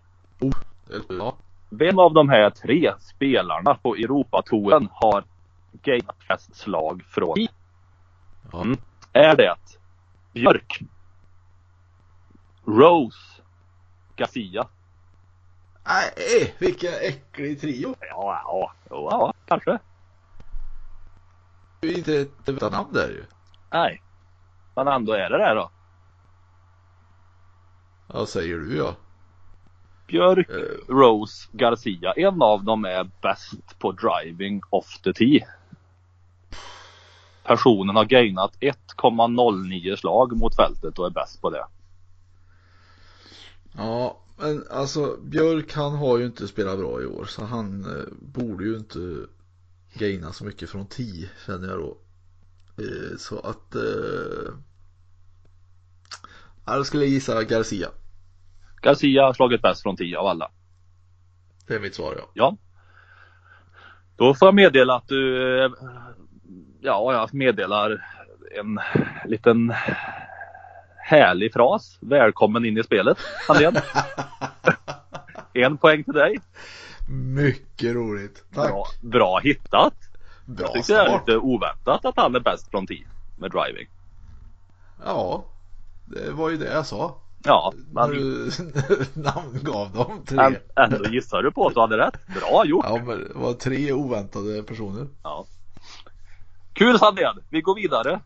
[1.08, 1.36] Ja.
[1.70, 5.24] Vem av de här tre spelarna på Europatouren har
[5.72, 7.46] gainat flest slag från?
[8.52, 8.62] Ja.
[8.62, 8.76] Mm.
[9.12, 9.56] Är det
[10.32, 10.80] Björk?
[12.64, 13.42] Rose?
[14.16, 14.68] Garcia?
[15.86, 17.94] Nej, vilken äcklig trio.
[18.00, 19.78] Ja, ja, ja, ja kanske.
[21.80, 23.24] Det är ju inte ett utan namn där ju.
[23.70, 24.02] Nej.
[24.74, 25.70] Men ändå är det det då.
[28.06, 28.94] Ja, säger du ja.
[30.10, 30.94] Björk, Eh.
[30.94, 32.12] Rose, Garcia.
[32.12, 35.46] En av dem är bäst på driving off the tee.
[37.44, 41.66] Personen har gainat 1,09 slag mot fältet och är bäst på det.
[43.76, 48.06] Ja, men alltså Björk han har ju inte spelat bra i år så han eh,
[48.20, 49.26] borde ju inte
[49.94, 51.96] gaina så mycket från 10 känner jag då.
[52.82, 54.52] Eh, så att eh,
[56.66, 57.88] ja, då skulle jag gissa Garcia.
[58.80, 60.50] Garcia har slagit bäst från 10 av alla.
[61.66, 62.30] Det är mitt svar ja.
[62.34, 62.56] Ja.
[64.16, 65.70] Då får jag meddela att du, eh,
[66.80, 68.06] ja jag meddelar
[68.58, 68.80] en
[69.24, 69.74] liten
[70.96, 71.98] härlig fras.
[72.00, 73.18] Välkommen in i spelet,
[73.48, 73.76] Andrén.
[75.52, 76.40] en poäng till dig.
[77.08, 78.44] Mycket roligt.
[78.54, 78.68] Tack.
[78.68, 79.94] Bra, bra hittat.
[80.46, 83.06] Bra Jag tyckte det är lite oväntat att han är bäst från 10
[83.38, 83.88] med driving.
[85.04, 85.44] Ja,
[86.06, 87.16] det var ju det jag sa.
[87.44, 88.50] Ja, men du
[89.14, 90.38] namngav dem tre.
[90.38, 92.26] än- ändå gissar du på att du hade rätt.
[92.40, 92.84] Bra gjort!
[92.88, 95.06] Ja, men det var tre oväntade personer.
[95.22, 95.46] Ja.
[96.72, 97.34] Kul Sandén!
[97.50, 98.20] Vi går vidare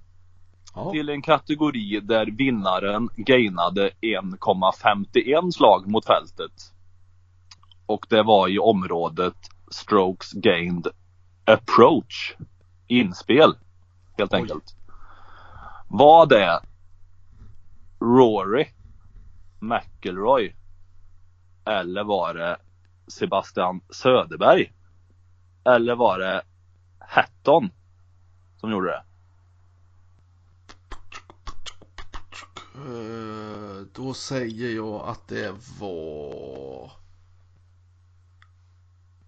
[0.75, 6.53] Ja, till en kategori där vinnaren gainade 1,51 slag mot fältet.
[7.87, 9.35] Och det var i området
[9.71, 10.87] Strokes Gained
[11.45, 12.35] Approach.
[12.87, 13.55] Inspel,
[14.19, 14.41] helt Oj.
[14.41, 14.77] enkelt.
[15.89, 16.59] Vad är
[18.01, 18.67] Rory
[19.69, 20.55] McIlroy
[21.65, 22.57] eller var det
[23.09, 24.73] Sebastian Söderberg?
[25.65, 26.43] Eller var det
[26.99, 27.71] Hatton
[28.57, 29.03] som gjorde det?
[32.75, 36.93] Eh, Då säger jag att det var...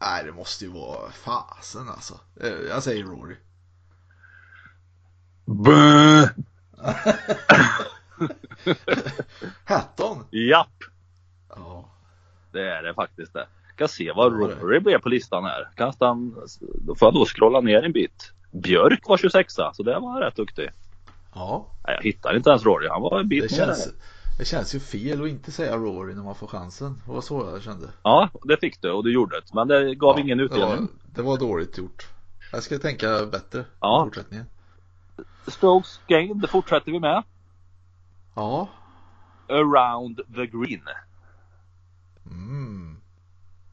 [0.01, 2.21] Nej, det måste ju vara fasen alltså.
[2.41, 3.37] Eh, Jag säger Rory.
[5.45, 6.29] Bö!
[9.65, 10.25] Hatton!
[10.31, 10.69] Japp,
[11.49, 11.89] Ja.
[12.53, 13.47] det är det faktiskt det.
[13.75, 14.33] Ska se vad.
[14.33, 15.69] Rory blev på listan här.
[15.75, 18.33] Kanske han, då får jag då scrolla ner en bit.
[18.53, 20.69] Björk var 26 så det var rätt duktig.
[21.35, 23.93] Ja, Nej, jag hittar inte ens Rory, han var en bit det känns, där.
[24.39, 27.03] det känns ju fel att inte säga Rory när man får chansen.
[27.07, 27.87] Det var så jag kände.
[28.03, 29.55] Ja, det fick du och du gjorde det.
[29.55, 30.89] Men det gav Ja, ingen utdelning.
[31.15, 32.07] det var dåligt gjort.
[32.53, 34.03] Jag ska tänka bättre Ja.
[34.03, 34.47] i fortsättningen.
[35.47, 37.23] Strokes gained, det fortsätter vi med.
[38.37, 38.69] Ja.
[39.49, 40.83] Around the green.
[42.27, 43.01] Mm.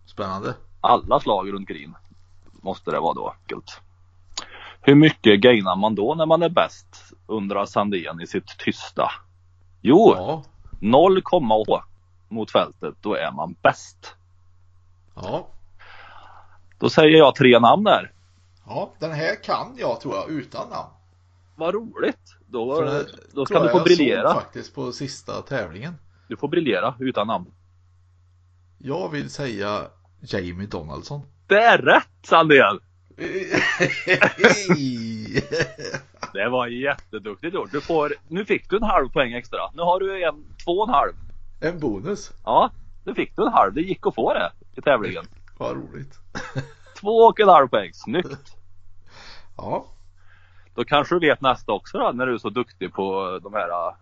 [0.06, 0.56] Spännande.
[0.82, 1.96] Alla slag runt green.
[2.52, 3.82] Måste det vara då enkelt.
[4.82, 7.14] Hur mycket gainar man då när man är bäst?
[7.28, 9.12] Undrar Sandén i sitt tysta.
[9.82, 10.44] Jo, Ja.
[10.82, 11.82] 0,8
[12.30, 14.16] mot fältet, då är man bäst.
[15.16, 15.48] Ja.
[16.80, 18.12] Då säger jag tre namn där.
[18.68, 20.90] Ja, den här kan jag tror jag utan namn.
[21.56, 22.36] Vad roligt!
[22.48, 24.34] Då, det då ska du få jag briljera.
[24.34, 25.94] såg faktiskt på sista tävlingen.
[26.28, 27.46] Du får briljera utan namn.
[28.78, 29.82] Jag vill säga
[30.20, 31.22] Jamie Donaldson.
[31.48, 32.80] Det är rätt Sandén!
[36.34, 37.72] Det var jätteduktigt gjort.
[37.72, 39.60] Du får, nu fick du en halv poäng extra.
[39.74, 41.14] Nu har du en, två och en halv.
[41.62, 42.32] en bonus.
[42.44, 42.72] Ja,
[43.06, 43.74] nu fick du en halv.
[43.74, 45.26] Det gick att få det i tävlingen.
[45.58, 46.20] Vad roligt.
[47.00, 47.94] Två och en halv poäng.
[47.94, 48.56] Snyggt!
[49.58, 49.86] Ja.
[50.76, 53.70] Då kanske du vet nästa också då, när du är så duktig på de här
[53.70, 53.96] äh,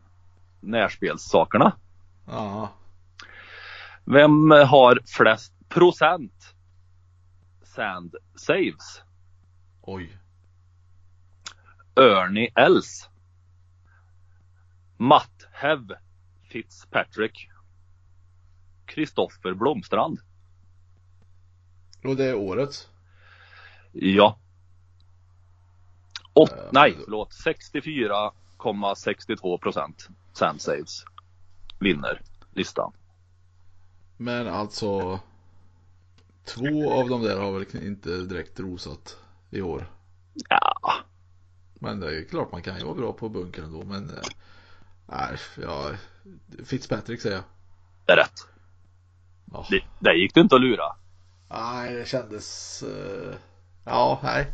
[0.60, 1.76] närspelssakerna.
[2.28, 2.70] Ja.
[4.06, 6.56] Vem har flest procent
[7.64, 9.02] sand saves?
[9.82, 10.18] Oj.
[11.96, 13.10] Ernie Els.
[14.98, 15.96] Matt Hev
[16.50, 17.50] Fitzpatrick.
[18.86, 20.20] Kristoffer Blomstrand.
[22.04, 22.90] Och det är årets.
[23.92, 24.41] Ja.
[26.34, 27.30] Åt, Eh, nej, förlåt.
[27.46, 31.04] 64,62 procent sand saves
[31.80, 32.22] vinner
[32.54, 32.94] listan.
[34.18, 35.20] Men alltså.
[36.46, 39.18] Två av de där har väl inte direkt rosat
[39.50, 39.86] i år.
[40.50, 40.94] Ja,
[41.74, 43.84] Men det är klart man kan ju vara bra på bunkern ändå.
[43.84, 44.10] Men.
[44.10, 44.16] eh,
[45.08, 45.92] Nej, ja.
[46.66, 47.44] Fitzpatrick säger jag.
[48.06, 48.48] det är rätt.
[49.52, 49.66] Ja.
[49.70, 50.96] Det, där gick det inte att lura.
[51.50, 52.84] Nej, det kändes.
[52.84, 53.36] eh,
[53.86, 54.54] Ja, nej.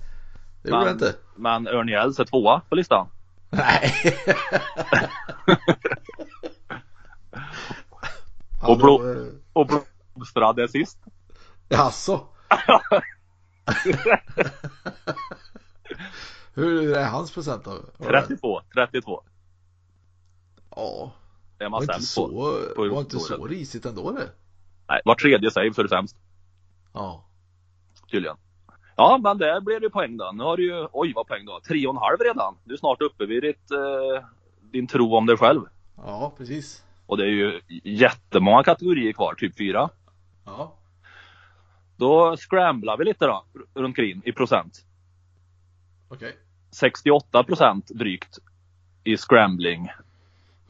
[0.63, 1.15] Det gjorde det inte.
[1.35, 3.07] men Ernie Els är tvåa på listan.
[3.49, 3.93] Nej.
[8.63, 9.67] Och blå- Och
[10.13, 10.97] Blomstrand är sist.
[11.69, 12.27] Jaså?
[16.53, 17.71] Hur är hans procent då?
[17.97, 19.23] Var det- 32, 32.
[20.75, 21.11] Ja.
[21.57, 22.21] Det är man var inte sämst på.
[22.29, 24.29] så, på var inte så risigt ändå det.
[24.89, 26.17] Nej, var tredje save så är det sämst.
[26.93, 27.25] Ja.
[28.11, 28.37] Tydligen.
[28.99, 30.31] Ja, men där blev det poäng då.
[30.33, 31.59] Nu har du ju, oj vad poäng då.
[31.67, 32.55] Tre och en halv redan.
[32.63, 34.25] Du är snart uppe vid ditt, eh,
[34.71, 35.61] din tro om dig själv.
[35.97, 36.83] Ja, precis.
[37.05, 39.89] Och det är ju jättemånga kategorier kvar, typ fyra.
[40.45, 40.73] Ja.
[41.97, 44.85] Då scramblar vi lite då, runt kring i procent.
[46.09, 46.37] Okej.
[46.71, 48.37] 68 procent drygt
[49.03, 49.91] i scrambling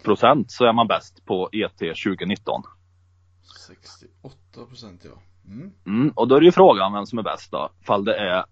[0.04, 2.64] procent så är man bäst på ET 2019.
[3.68, 5.22] 68 procent ja.
[5.48, 5.72] Mm.
[5.86, 7.70] Mm, och då är det ju frågan vem som är bäst då.
[7.82, 8.46] Fall det är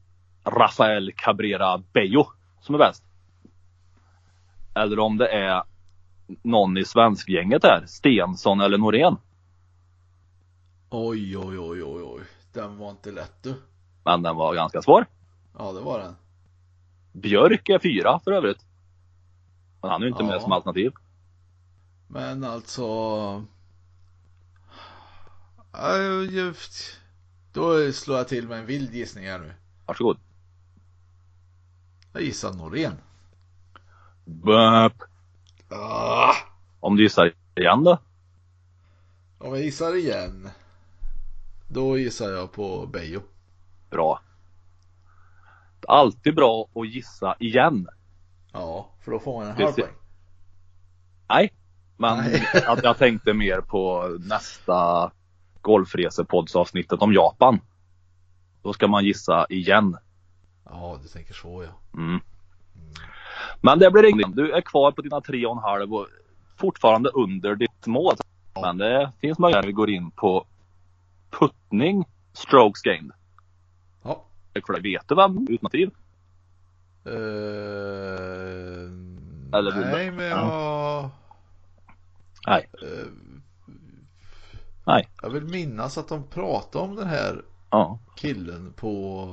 [0.43, 2.27] Rafael Cabrera Bello
[2.61, 3.03] som är bäst.
[4.75, 5.63] Eller om det är
[6.43, 9.17] någon i svenskgänget här, Stensson eller Norén.
[10.89, 12.21] Oj, oj, oj, oj, oj.
[12.53, 13.55] Den var inte lätt du.
[14.03, 15.05] Men den var ganska svår.
[15.57, 16.15] Ja, det var den.
[17.11, 18.65] Björk är fyra för övrigt.
[19.81, 20.27] Men han är ju inte Ja.
[20.29, 20.91] med som alternativ.
[22.07, 22.83] Men alltså.
[27.53, 29.53] Då slår jag till med en vild gissning här nu.
[29.85, 30.17] Varsågod.
[32.13, 32.97] Jag gissar Norén.
[34.25, 34.93] Böp.
[35.69, 36.33] Ah,
[36.79, 37.97] Om du gissar igen då?
[39.37, 40.49] om jag gissar igen.
[41.67, 43.21] Då gissar jag på Bejo.
[43.89, 44.21] Bra.
[45.87, 47.87] Alltid bra att gissa igen.
[48.53, 49.93] Ja, för då får man en halv poäng.
[51.29, 51.53] Nej,
[51.97, 52.63] men Nej.
[52.67, 55.11] att jag tänkte mer på nästa
[55.65, 57.59] golfresepoddsavsnittet om Japan.
[58.61, 59.97] Då ska man gissa igen.
[60.65, 61.99] Ja, du tänker så ja.
[62.01, 62.19] Mm.
[63.61, 64.35] Men det blir inget.
[64.35, 66.07] Du är kvar på dina tre och en halv och
[66.57, 68.13] fortfarande under ditt mål.
[68.61, 70.45] Men det finns möjlighet vi går in på
[71.29, 73.11] puttning, strokes gained.
[74.03, 74.23] Ja.
[74.53, 75.91] Vet du vem alternativ?
[77.05, 77.11] Eh,
[79.57, 81.09] Eller nej, du- men jag...
[82.47, 82.67] Nej.
[82.81, 83.07] Eh,
[84.85, 85.07] Nej.
[85.21, 87.99] Jag vill minnas att de pratade om den här Ja.
[88.15, 89.25] killen på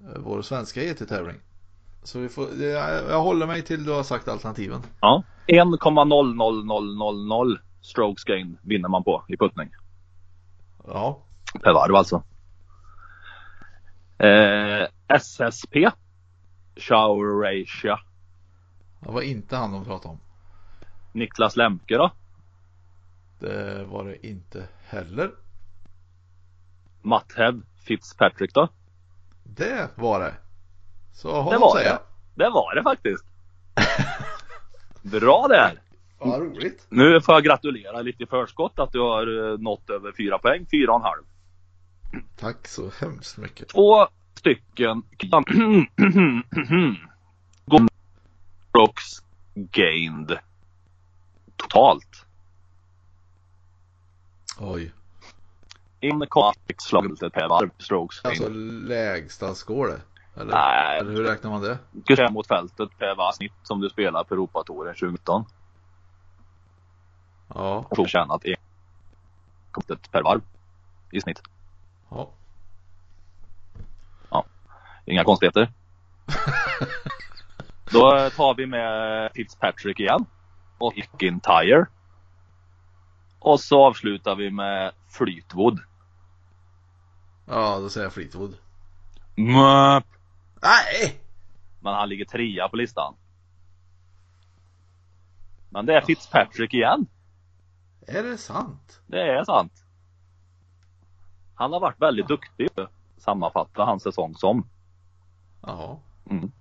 [0.00, 1.36] eh, vår svenska ET-tävling.
[2.02, 4.82] Så vi får, jag, jag håller mig till du har sagt alternativen.
[5.00, 5.22] ja.
[5.46, 9.70] 1,00000 strokes gained vinner man på i puttning.
[10.86, 11.18] Ja.
[11.62, 12.22] Per varv alltså.
[14.18, 15.76] Eh, SSP.
[16.76, 17.98] Shower Asia.
[19.00, 20.20] Det var inte han de pratade om.
[21.12, 22.10] Niklas Lemke då?
[23.38, 25.30] Det var det inte heller.
[27.02, 28.68] Matt Hev Fitzpatrick då?
[29.44, 30.34] Det var det.
[31.12, 32.00] Så honom Det var säger det.
[32.44, 33.24] Det var det faktiskt.
[35.02, 35.80] Bra där!
[36.18, 36.26] jag.
[36.26, 36.86] Vad roligt.
[36.88, 40.66] Nu får jag gratulera lite i förskott att du har eh, nått över fyra poäng,
[40.70, 41.22] fyra och en halv.
[42.36, 43.68] Tack så hemskt mycket.
[43.68, 45.02] Två stycken
[48.68, 49.22] strokes
[49.54, 50.38] gained
[51.56, 52.26] totalt.
[54.58, 54.92] Oj.
[56.00, 60.00] 1,6 slaget per varv strokes Alltså lägsta score?
[60.36, 60.52] Eller?
[60.52, 60.98] Nej.
[60.98, 61.78] Eller hur räknar man det?
[62.04, 65.44] Kanske mot fältet per varv snitt som du spelar på Europatouren 2019.
[67.54, 67.86] Ja.
[67.90, 70.40] Och får tjänat 1,1 per varv
[71.10, 71.42] i snitt.
[72.10, 72.30] ja.
[75.04, 75.72] Inga konstigheter.
[77.90, 80.26] Då tar vi med Fitzpatrick igen.
[80.78, 81.86] Och McIntyre.
[83.38, 85.80] Och så avslutar vi med Fleetwood.
[87.46, 88.56] Ja, då säger jag Fleetwood.
[89.34, 90.04] Möp.
[90.62, 91.20] Nej!
[91.80, 93.14] Men han ligger trea på listan.
[95.70, 97.06] Men det är Fitzpatrick igen.
[98.06, 99.00] Är det sant?
[99.06, 99.72] Det är sant.
[101.54, 104.68] Han har varit väldigt duktig att sammanfatta hans säsong som.
[105.60, 105.96] Jaha.
[106.30, 106.52] Mm.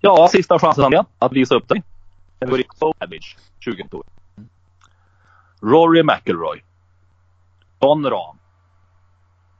[0.00, 1.82] Ja, sista chansen att visa upp dig.
[2.78, 4.04] På Savage 20 år.
[5.64, 6.62] Rory McIlroy.
[7.80, 8.38] John Rahm.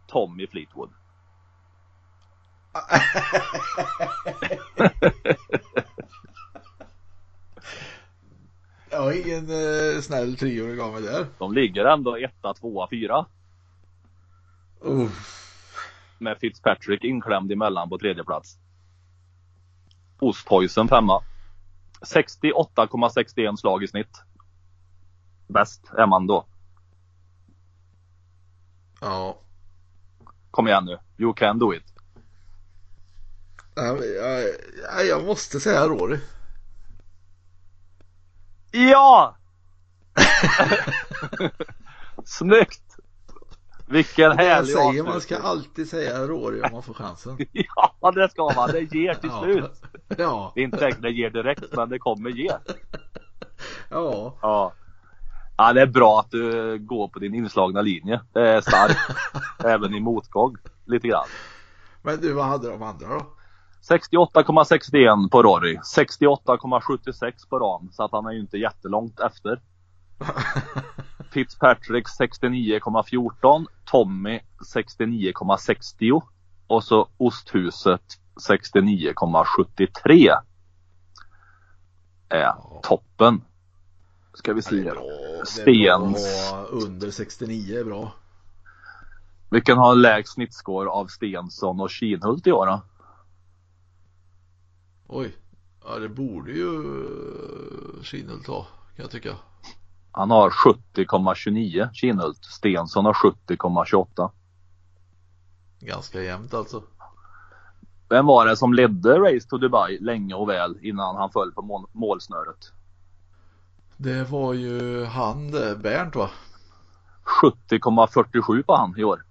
[0.06, 0.90] Tommy Fleetwood.
[8.90, 11.26] Jag har ingen eh, snäll trio gav mig där.
[11.38, 13.26] De ligger ändå etta, tvåa, fyra.
[14.86, 15.10] Uh.
[16.18, 18.58] Med Fitzpatrick inklämd emellan på tredje plats.
[20.20, 21.22] Osthuisen femma.
[22.00, 24.24] 68,61 slag i snitt.
[25.46, 26.46] Bäst är man då.
[29.00, 29.38] Ja.
[30.50, 30.98] Kom igen nu.
[31.18, 31.82] You can do it.
[33.74, 36.18] Jag, jag, jag måste säga Rory.
[38.72, 39.36] Ja!
[42.24, 42.80] Snyggt!
[43.86, 47.38] Vilken Det jag härlig säger, man ska alltid säga Rory om man får chansen.
[48.00, 48.70] Ja, det ska man.
[48.70, 49.82] Det ger till slut.
[50.18, 50.52] Ja.
[50.54, 52.50] Det är inte säkert det ger direkt, men det kommer ge.
[53.90, 54.38] Ja.
[54.42, 54.72] Ja.
[55.56, 58.20] Ja, det är bra att du går på din inslagna linje.
[58.32, 58.98] Det är starkt.
[59.64, 60.56] Även i motgång.
[60.86, 61.26] Lite grann.
[62.02, 63.26] Men du, vad hade de andra då?
[63.90, 65.76] 68,61 på Rory.
[65.76, 67.88] 68,76 på Ram.
[67.92, 69.60] Så att han är ju inte jättelångt efter.
[71.32, 73.66] Fitzpatrick 69,14.
[73.84, 74.40] Tommy
[74.74, 76.22] 69,60.
[76.66, 78.02] Och så Osthuset
[78.48, 80.36] 69,73.
[82.28, 82.52] Är
[82.82, 83.42] toppen.
[84.34, 84.88] Ska vi se.
[84.88, 86.52] är Stens.
[86.70, 88.12] under 69 är bra.
[89.50, 92.82] Vilken har lägst snittscore av Stensson och Kinhult i år då?
[95.06, 95.36] Oj.
[95.84, 96.82] Ja, det borde ju
[98.02, 98.62] Kinhult ha,
[98.96, 99.36] kan jag tycka.
[100.12, 102.44] Han har 70,29 Kinhult.
[102.44, 104.30] Stensson har 70,28.
[105.80, 106.82] Ganska jämnt alltså.
[108.08, 111.62] Vem var det som ledde Race to Dubai länge och väl innan han föll på
[111.62, 112.72] mål- målsnöret?
[113.96, 116.30] Det var ju han det, Bernt va?
[117.42, 119.24] 70,47 på han i år.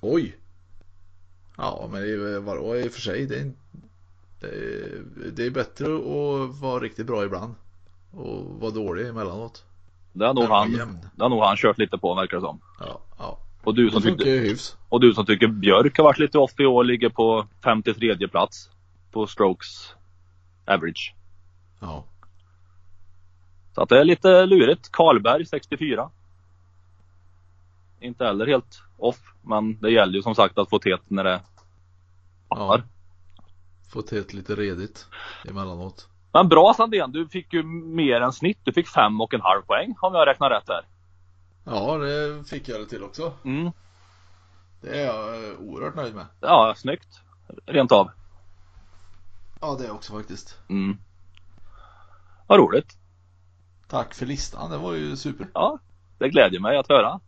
[0.00, 0.36] Oj.
[1.56, 3.26] Ja, men vadå i och för sig.
[3.26, 3.52] Det är,
[5.32, 7.54] det är, bättre att vara riktigt bra ibland.
[8.10, 9.64] Och vara dålig emellanåt.
[10.12, 10.72] Det har nog, han,
[11.16, 12.60] det har nog han kört lite på verkar det som.
[12.80, 13.38] Ja, ja.
[13.64, 14.56] Och du, som tyckte,
[14.88, 18.70] och du som tycker Björk har varit lite off i år ligger på 53 plats
[19.10, 19.94] på strokes
[20.66, 21.14] average.
[21.80, 22.04] Ja.
[23.74, 24.92] Så att det är lite lurigt.
[24.92, 26.10] Karlberg 64.
[28.00, 31.40] Inte heller helt off, men det gäller ju som sagt att få tet när det
[32.48, 32.84] passar.
[33.92, 35.06] Fått till lite redigt
[35.48, 36.08] emellanåt.
[36.32, 38.58] Men bra Sandén, du fick ju mer än snitt.
[38.64, 40.84] Du fick fem och en halv poäng om jag räknar rätt här.
[41.64, 43.32] Ja, det fick jag det till också.
[43.44, 43.70] Mm.
[44.80, 46.26] Det är jag eh, oerhört nöjd med.
[46.40, 47.20] Ja, snyggt.
[47.66, 48.10] Rent av.
[49.60, 50.58] Ja, det är jag också faktiskt.
[50.68, 50.96] Mm.
[52.46, 52.99] Vad roligt.
[53.90, 55.46] Tack för listan, det var ju super.
[55.54, 55.78] Ja,
[56.18, 57.20] det glädjer mig att höra.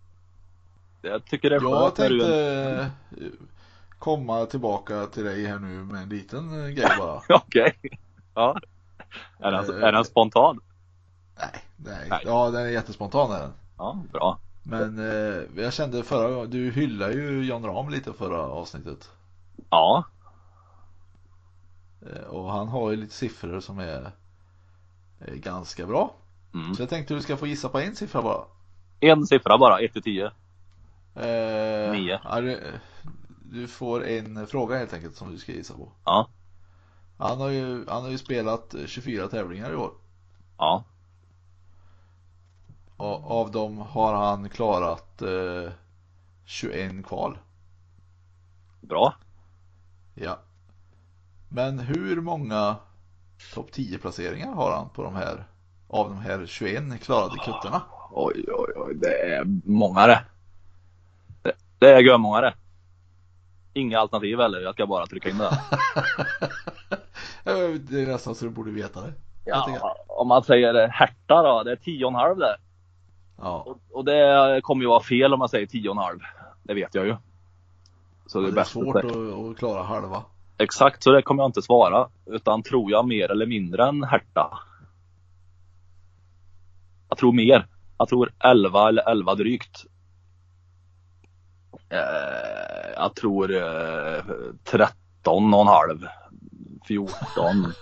[1.02, 2.18] Jag tycker det är Jag när du...
[2.20, 2.90] tänkte
[3.20, 3.26] eh,
[3.98, 7.20] komma tillbaka till dig här nu med en liten eh, grej bara.
[7.28, 7.76] Okej.
[8.34, 8.60] Ja.
[9.38, 9.82] Är den, Eh.
[9.88, 10.60] är den spontan?
[11.38, 12.06] Nej, nej.
[12.10, 12.22] Nej.
[12.26, 13.52] Ja, den är jättespontan är den.
[13.78, 14.38] Ja, bra.
[14.62, 19.10] Men eh, jag kände förra gången, du hyllade ju John Rahm lite förra avsnittet.
[19.70, 20.04] Ja,
[22.28, 24.10] och han har ju lite siffror som är
[25.34, 26.14] ganska bra.
[26.55, 26.74] Mm.
[26.74, 28.44] Så jag tänkte du ska få gissa på en siffra bara.
[29.00, 30.24] en siffra bara, 1 till 10.
[31.14, 32.20] Eh, Nio.
[32.24, 32.72] ja, du,
[33.42, 35.92] du får en fråga helt enkelt som du ska gissa på.
[36.05, 36.28] Ja.
[37.18, 39.92] Han har ju, han har ju spelat 24 tävlingar i år.
[40.59, 40.84] Ja.
[42.96, 45.72] Och av dem har han klarat eh,
[46.44, 47.38] 21 kval.
[48.80, 49.14] Bra.
[50.14, 50.38] Ja.
[51.48, 52.76] Men hur många
[53.55, 55.46] topp 10 placeringar har han på de här
[55.93, 57.82] av de här 21 klarade kuttarna?
[58.11, 58.95] Oj, oj, oj.
[58.95, 60.24] Det är många det.
[61.43, 62.55] Det, det är görmånga det.
[63.72, 64.61] Inga alternativ heller.
[64.61, 65.59] Jag ska bara trycka in det.
[67.80, 69.12] Det är nästan så du borde veta det.
[69.45, 71.62] Ja, om man säger Herta då.
[71.62, 72.57] Det är 10,5 det.
[73.38, 76.20] Ja, Och, och det kommer ju vara fel om man säger 10,5.
[76.62, 77.16] Det vet jag ju.
[78.26, 80.22] Så det är, det är svårt att att klara halva.
[80.59, 82.09] Exakt, så det kommer jag inte svara.
[82.26, 84.59] Utan tror jag mer eller mindre än Herta.
[87.12, 87.66] Jag tror mer.
[87.98, 89.84] Jag tror 11 eller 11 drygt.
[91.88, 91.98] Eh,
[92.96, 94.22] jag tror eh,
[94.64, 96.06] 13 och en halv.
[96.86, 97.72] 14.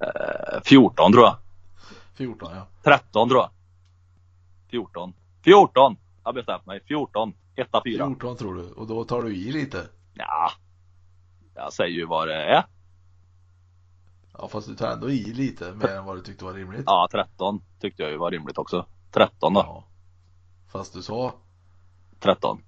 [0.00, 1.36] Eh, 14 tror jag.
[2.14, 2.66] 14 ja.
[2.84, 3.50] 13 tror jag.
[4.70, 5.12] 14.
[5.44, 5.96] 14!
[6.22, 6.80] Jag har bestämt mig.
[6.88, 7.32] 14.
[7.56, 8.06] Etta, fyra.
[8.06, 9.82] 14 tror du och då tar du i lite.
[10.14, 10.50] Ja.
[11.54, 12.64] Jag säger ju vad det är.
[14.38, 16.82] Ja fast du tar ändå i lite mer än vad du tyckte var rimligt.
[16.86, 18.86] Ja, 13 tyckte jag ju var rimligt också.
[19.12, 19.60] 13 då.
[19.60, 19.84] Ja.
[20.72, 21.32] Fast du sa,
[22.20, 22.62] 13.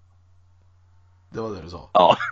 [1.31, 1.91] det var det du sa.
[1.93, 2.17] Ja.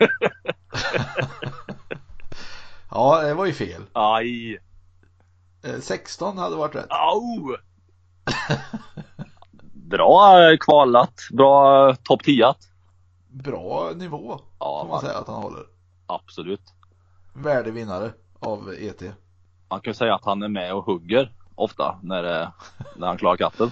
[2.90, 3.82] Ja, det var ju fel.
[3.92, 4.58] Aj.
[5.62, 6.86] Eh, 16 hade varit rätt.
[6.90, 7.56] Au!
[9.72, 11.14] Bra eh, kvalat.
[11.32, 12.54] Bra topp 10
[13.28, 15.62] Bra nivå Ja, får man man- säga att han håller.
[16.06, 16.60] Absolut.
[17.34, 19.02] Värdevinnare av ET.
[19.68, 22.52] Man kan ju säga att han är med och hugger ofta när, det-
[22.96, 23.70] när han klarar katten.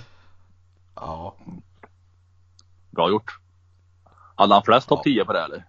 [0.95, 1.37] Ja,
[2.91, 3.39] Bra gjort.
[4.37, 5.13] Hade han flest topp Ja.
[5.13, 5.67] 10 på det eller?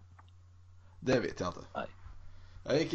[1.00, 1.60] det vet jag inte.
[1.76, 1.88] Nej.
[2.64, 2.94] Jag gick,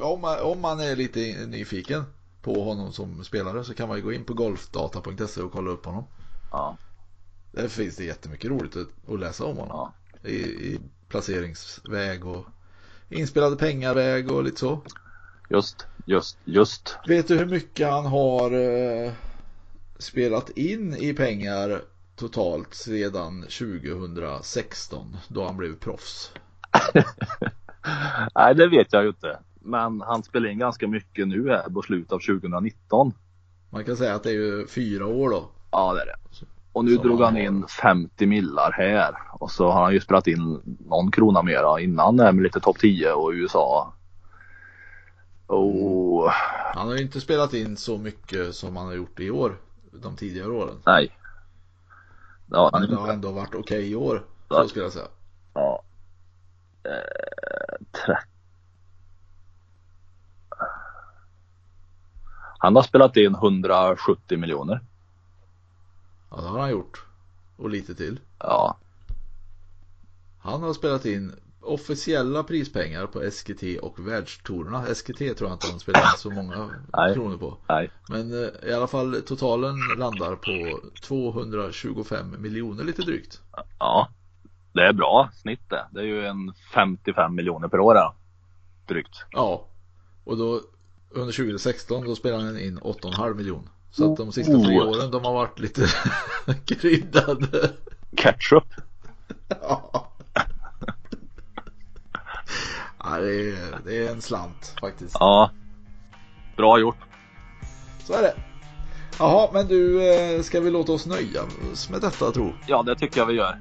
[0.00, 2.04] om, man, om man är lite nyfiken
[2.42, 5.84] på honom som spelare så kan man ju gå in på golfdata.se och kolla upp
[5.86, 6.04] honom.
[6.50, 6.76] Ja.
[7.52, 9.92] Där finns det jättemycket roligt att, att läsa om honom.
[10.22, 10.28] Ja.
[10.28, 12.46] I, I placeringsväg och
[13.08, 14.82] inspelade pengarväg och lite så.
[15.50, 16.96] Just, just, just.
[17.06, 19.12] Vet du hur mycket han har eh,
[19.98, 21.80] spelat in i pengar
[22.16, 26.32] totalt sedan 2016 då han blev proffs?
[28.34, 29.38] Nej, det vet jag ju inte.
[29.60, 33.12] Men han spelar in ganska mycket nu här på slutet av 2019.
[33.70, 35.48] Man kan säga att det är ju fyra år då.
[35.70, 36.46] Ja, det är det.
[36.72, 39.14] Och nu Som drog han in 50 millar här.
[39.32, 43.12] Och så har han ju spelat in någon krona mera innan med lite topp 10
[43.12, 43.94] och USA.
[45.54, 46.30] Och
[46.74, 49.56] Han har ju inte spelat in så mycket som han har gjort i år.
[49.92, 50.82] De tidigare åren.
[50.86, 51.18] nej.
[52.50, 54.24] Ja, det har ändå varit okej i år.
[54.48, 54.62] Ja.
[54.62, 55.08] Så skulle jag säga.
[55.54, 55.82] ja.
[56.84, 58.14] Eh,
[62.58, 64.80] Han har spelat in 170 miljoner.
[66.30, 67.04] Ja det har han gjort.
[67.56, 68.20] Och lite till.
[68.38, 68.78] Ja,
[70.38, 71.32] Han har spelat in
[71.64, 74.94] officiella prispengar på SKT och världstourerna.
[74.94, 77.14] SKT tror jag inte han spelar så många Nej.
[77.14, 77.56] kronor på.
[77.68, 77.90] nej.
[78.08, 83.40] Men eh, i alla fall totalen landar på 225 miljoner lite drygt.
[83.78, 84.08] Ja,
[84.72, 85.86] det är bra snitt det.
[85.90, 87.94] Det är ju en 55 miljoner per år.
[87.94, 88.14] Då.
[88.88, 89.24] Drygt.
[89.30, 89.66] Ja.
[90.24, 90.60] Och då
[91.10, 93.68] under 2016 då spelade han in 8,5 miljoner.
[93.90, 94.88] Så att de sista tre Oh.
[94.88, 95.86] åren de har varit lite
[96.66, 97.70] kryddade.
[98.16, 98.64] Ketchup.
[99.48, 100.10] Ja.
[103.04, 105.16] Ja, det, är, det är en slant faktiskt.
[105.20, 105.50] Ja.
[106.56, 106.96] Bra gjort.
[108.04, 108.34] Så är det.
[109.18, 111.42] Jaha, men du, eh, ska vi låta oss nöja
[111.72, 112.52] oss med detta tro?
[112.66, 113.58] Ja, det tycker jag vi gör.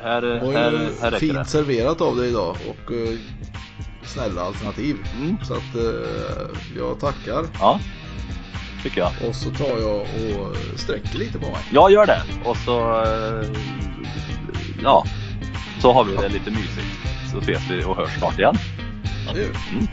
[0.00, 1.44] Här, var här, här räcker fint det.
[1.44, 3.18] serverat av dig idag och eh,
[4.04, 4.96] snälla alternativ.
[5.16, 5.36] Mm.
[5.44, 7.80] Så att eh, jag tackar Ja,
[8.82, 9.12] tycker jag.
[9.28, 11.60] och så tar jag och sträcker lite på mig.
[11.72, 13.04] Jag gör det och så
[14.82, 15.04] ja,
[15.80, 17.15] så har vi det lite mysigt.
[17.36, 18.54] Så ses vi och hörs snart igen.
[19.26, 19.76] Ja, det gör vi.
[19.76, 19.86] Mm.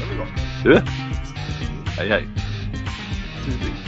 [0.00, 0.26] Det blir bra.
[0.64, 0.74] Du,
[1.98, 2.28] hej hej.
[3.44, 3.87] Tydligt.